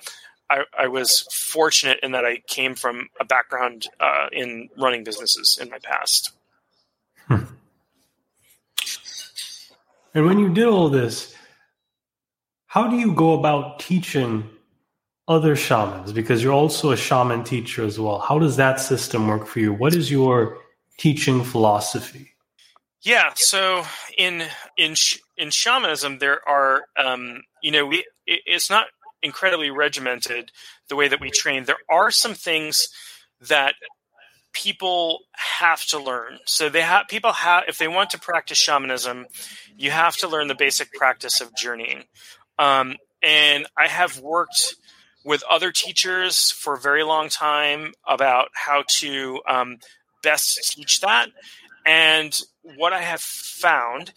[0.52, 5.58] I, I, was fortunate in that I came from a background uh, in running businesses
[5.60, 6.32] in my past.
[7.26, 7.44] Hmm.
[10.14, 11.34] And when you did all this,
[12.66, 14.48] how do you go about teaching
[15.26, 16.12] other shamans?
[16.12, 18.18] Because you're also a shaman teacher as well.
[18.18, 19.72] How does that system work for you?
[19.72, 20.58] What is your
[20.98, 22.28] teaching philosophy?
[23.00, 23.84] Yeah, so
[24.16, 24.44] in
[24.76, 24.94] in
[25.36, 28.86] in shamanism, there are um, you know we it, it's not
[29.22, 30.50] incredibly regimented
[30.88, 31.64] the way that we train.
[31.64, 32.88] There are some things
[33.48, 33.74] that
[34.52, 36.38] people have to learn.
[36.46, 39.26] So they have people have if they want to practice shamanism,
[39.76, 42.04] you have to learn the basic practice of journeying.
[42.58, 44.74] Um, and I have worked
[45.24, 49.78] with other teachers for a very long time about how to um,
[50.22, 51.28] best teach that.
[51.86, 52.38] And
[52.76, 54.12] what I have found,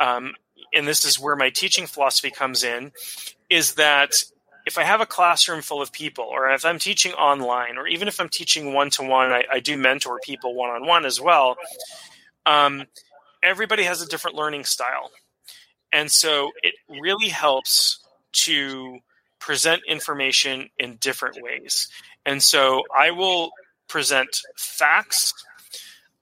[0.00, 0.34] um,
[0.74, 2.92] and this is where my teaching philosophy comes in,
[3.48, 4.12] is that
[4.68, 8.06] if I have a classroom full of people, or if I'm teaching online, or even
[8.06, 11.56] if I'm teaching one to one, I do mentor people one on one as well.
[12.44, 12.84] Um,
[13.42, 15.10] everybody has a different learning style.
[15.90, 18.06] And so it really helps
[18.44, 18.98] to
[19.38, 21.88] present information in different ways.
[22.26, 23.52] And so I will
[23.88, 25.32] present facts,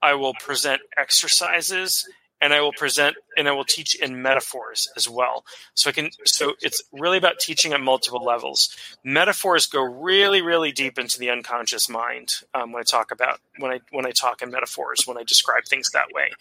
[0.01, 2.07] I will present exercises,
[2.41, 5.43] and I will present and I will teach in metaphors as well.
[5.73, 8.75] So I can so it's really about teaching at multiple levels.
[9.03, 13.71] Metaphors go really really deep into the unconscious mind um, when I talk about when
[13.71, 16.31] I when I talk in metaphors when I describe things that way.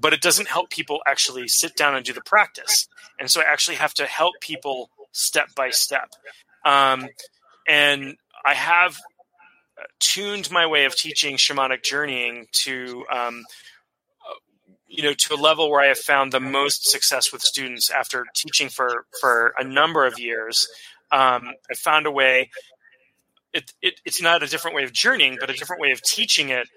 [0.00, 2.88] But it doesn't help people actually sit down and do the practice.
[3.18, 6.10] And so I actually have to help people step by step.
[6.64, 7.08] Um,
[7.66, 8.98] and I have
[10.00, 13.44] tuned my way of teaching shamanic journeying to um,
[14.92, 18.26] you know to a level where I have found the most success with students after
[18.34, 20.68] teaching for for a number of years.
[21.10, 22.50] Um, I found a way.
[23.52, 26.50] it, it, it's not a different way of journeying, but a different way of teaching
[26.50, 26.68] it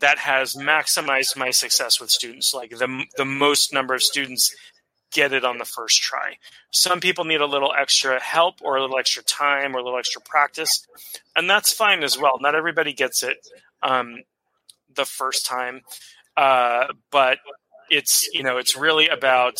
[0.00, 2.52] that has maximized my success with students.
[2.54, 4.54] Like the the most number of students
[5.12, 6.36] get it on the first try.
[6.70, 9.98] Some people need a little extra help or a little extra time or a little
[9.98, 10.86] extra practice,
[11.36, 12.38] and that's fine as well.
[12.40, 13.38] Not everybody gets it
[13.82, 14.22] um,
[14.94, 15.82] the first time,
[16.36, 17.38] uh, but
[17.90, 19.56] it's you know it's really about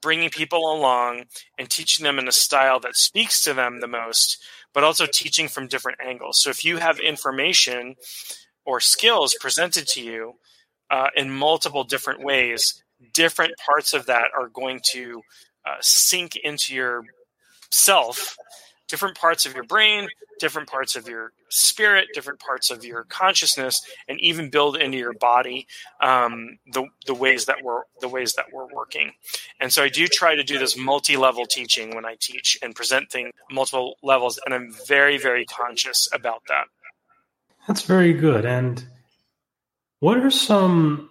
[0.00, 1.24] bringing people along
[1.56, 4.42] and teaching them in a style that speaks to them the most,
[4.74, 6.42] but also teaching from different angles.
[6.42, 7.94] So if you have information
[8.66, 10.34] or skills presented to you
[10.90, 12.82] uh, in multiple different ways,
[13.14, 15.22] different parts of that are going to
[15.64, 17.04] uh, sink into your
[17.70, 18.36] self
[18.92, 20.06] different parts of your brain
[20.38, 25.14] different parts of your spirit different parts of your consciousness and even build into your
[25.14, 25.66] body
[26.02, 29.12] um, the, the ways that we're the ways that we're working.
[29.60, 33.10] And so i do try to do this multi-level teaching when i teach and present
[33.10, 36.66] things multiple levels and i'm very very conscious about that.
[37.66, 38.44] That's very good.
[38.44, 38.84] And
[40.00, 41.08] what are some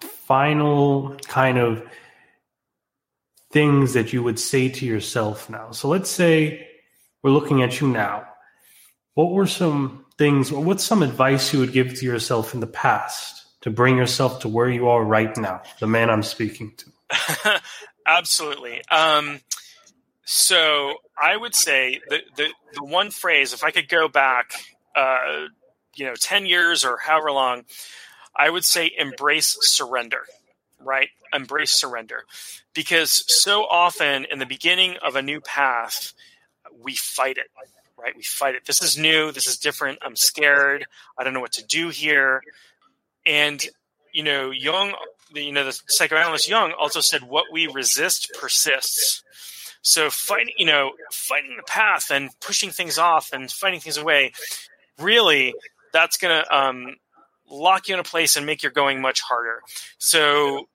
[0.00, 1.82] final kind of
[3.50, 5.72] things that you would say to yourself now?
[5.72, 6.65] So let's say
[7.26, 8.24] we're looking at you now.
[9.14, 12.68] What were some things, or what's some advice you would give to yourself in the
[12.68, 17.60] past to bring yourself to where you are right now, the man I'm speaking to?
[18.06, 18.80] Absolutely.
[18.92, 19.40] Um,
[20.24, 24.52] so I would say the, the, the one phrase, if I could go back,
[24.94, 25.46] uh,
[25.96, 27.64] you know, 10 years or however long,
[28.36, 30.26] I would say embrace surrender,
[30.78, 31.08] right?
[31.32, 32.22] Embrace surrender.
[32.72, 36.12] Because so often in the beginning of a new path,
[36.86, 37.48] we fight it,
[37.98, 38.16] right?
[38.16, 38.64] We fight it.
[38.64, 39.32] This is new.
[39.32, 39.98] This is different.
[40.02, 40.86] I'm scared.
[41.18, 42.42] I don't know what to do here.
[43.26, 43.60] And,
[44.12, 44.94] you know, Jung,
[45.34, 49.24] you know, the psychoanalyst Jung also said, what we resist persists.
[49.82, 54.32] So fighting, you know, fighting the path and pushing things off and fighting things away,
[54.98, 55.54] really,
[55.92, 56.96] that's going to um,
[57.50, 59.60] lock you in a place and make your going much harder.
[59.98, 60.68] So,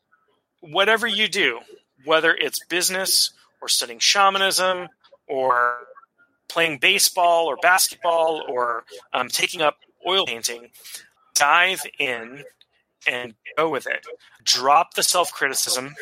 [0.59, 1.59] whatever you do,
[2.05, 3.31] whether it's business
[3.61, 4.87] or studying shamanism
[5.27, 5.75] or
[6.51, 8.83] playing baseball or basketball or
[9.13, 9.77] um, taking up
[10.07, 10.69] oil painting,
[11.33, 12.43] dive in
[13.07, 14.05] and go with it.
[14.43, 15.95] Drop the self criticism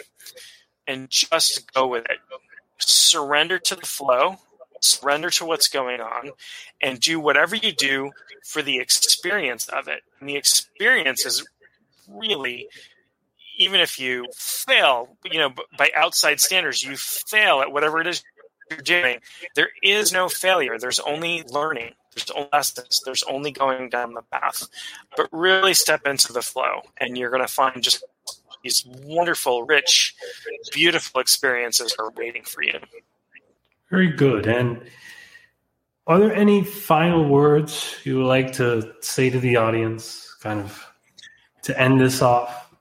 [0.88, 2.18] and just go with it.
[2.80, 4.38] Surrender to the flow
[4.82, 6.32] surrender to what's going on
[6.82, 8.12] and do whatever you do
[8.46, 10.02] for the experience of it.
[10.20, 11.46] And the experience is
[12.08, 12.68] really,
[13.58, 18.24] even if you fail, you know, by outside standards, you fail at whatever it is
[18.70, 19.20] you're doing.
[19.56, 20.78] There is no failure.
[20.78, 21.94] There's only learning.
[22.16, 23.02] There's only lessons.
[23.06, 24.68] There's only going down the path.
[25.16, 28.04] But really step into the flow, and you're going to find just
[28.64, 30.16] these wonderful, rich,
[30.74, 32.80] beautiful experiences are waiting for you.
[33.90, 34.48] Very good.
[34.48, 34.82] And
[36.08, 40.86] are there any final words you would like to say to the audience, kind of
[41.64, 42.74] to end this off?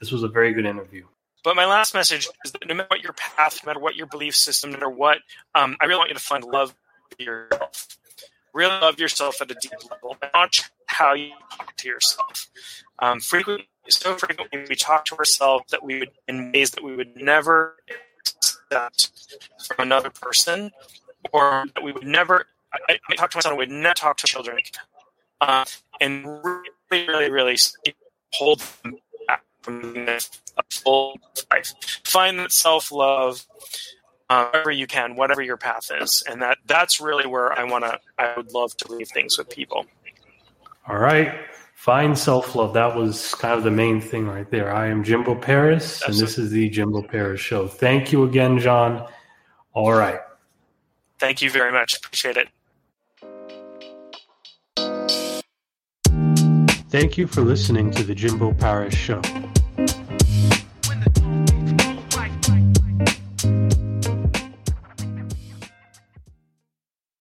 [0.00, 1.06] This was a very good interview.
[1.44, 4.06] But my last message is that no matter what your path, no matter what your
[4.06, 5.18] belief system, no matter what,
[5.54, 6.74] um, I really want you to find love
[7.10, 7.98] for yourself.
[8.54, 10.16] Really love yourself at a deep level.
[10.34, 12.50] Watch how you talk to yourself.
[12.98, 16.94] Um, frequently, so frequently, we talk to ourselves that we would in ways that we
[16.94, 17.76] would never
[18.70, 19.08] that
[19.66, 20.70] from another person,
[21.32, 22.46] or that we would never.
[22.88, 23.52] I, I talk to my son.
[23.52, 24.58] We would never talk to children,
[25.40, 25.64] uh,
[26.00, 27.56] and really, really, really
[28.34, 28.96] hold them
[30.70, 31.18] full
[31.50, 31.74] life.
[32.04, 33.46] Find that self love.
[34.30, 37.84] Uh, wherever you can, whatever your path is, and that that's really where I want
[37.84, 37.98] to.
[38.18, 39.84] I would love to leave things with people.
[40.88, 41.34] All right.
[41.74, 42.74] Find self love.
[42.74, 44.72] That was kind of the main thing right there.
[44.72, 46.14] I am Jimbo Paris, Absolutely.
[46.14, 47.66] and this is the Jimbo Paris Show.
[47.66, 49.06] Thank you again, John.
[49.74, 50.20] All right.
[51.18, 51.96] Thank you very much.
[51.96, 52.48] Appreciate it.
[56.88, 59.20] Thank you for listening to the Jimbo Paris Show.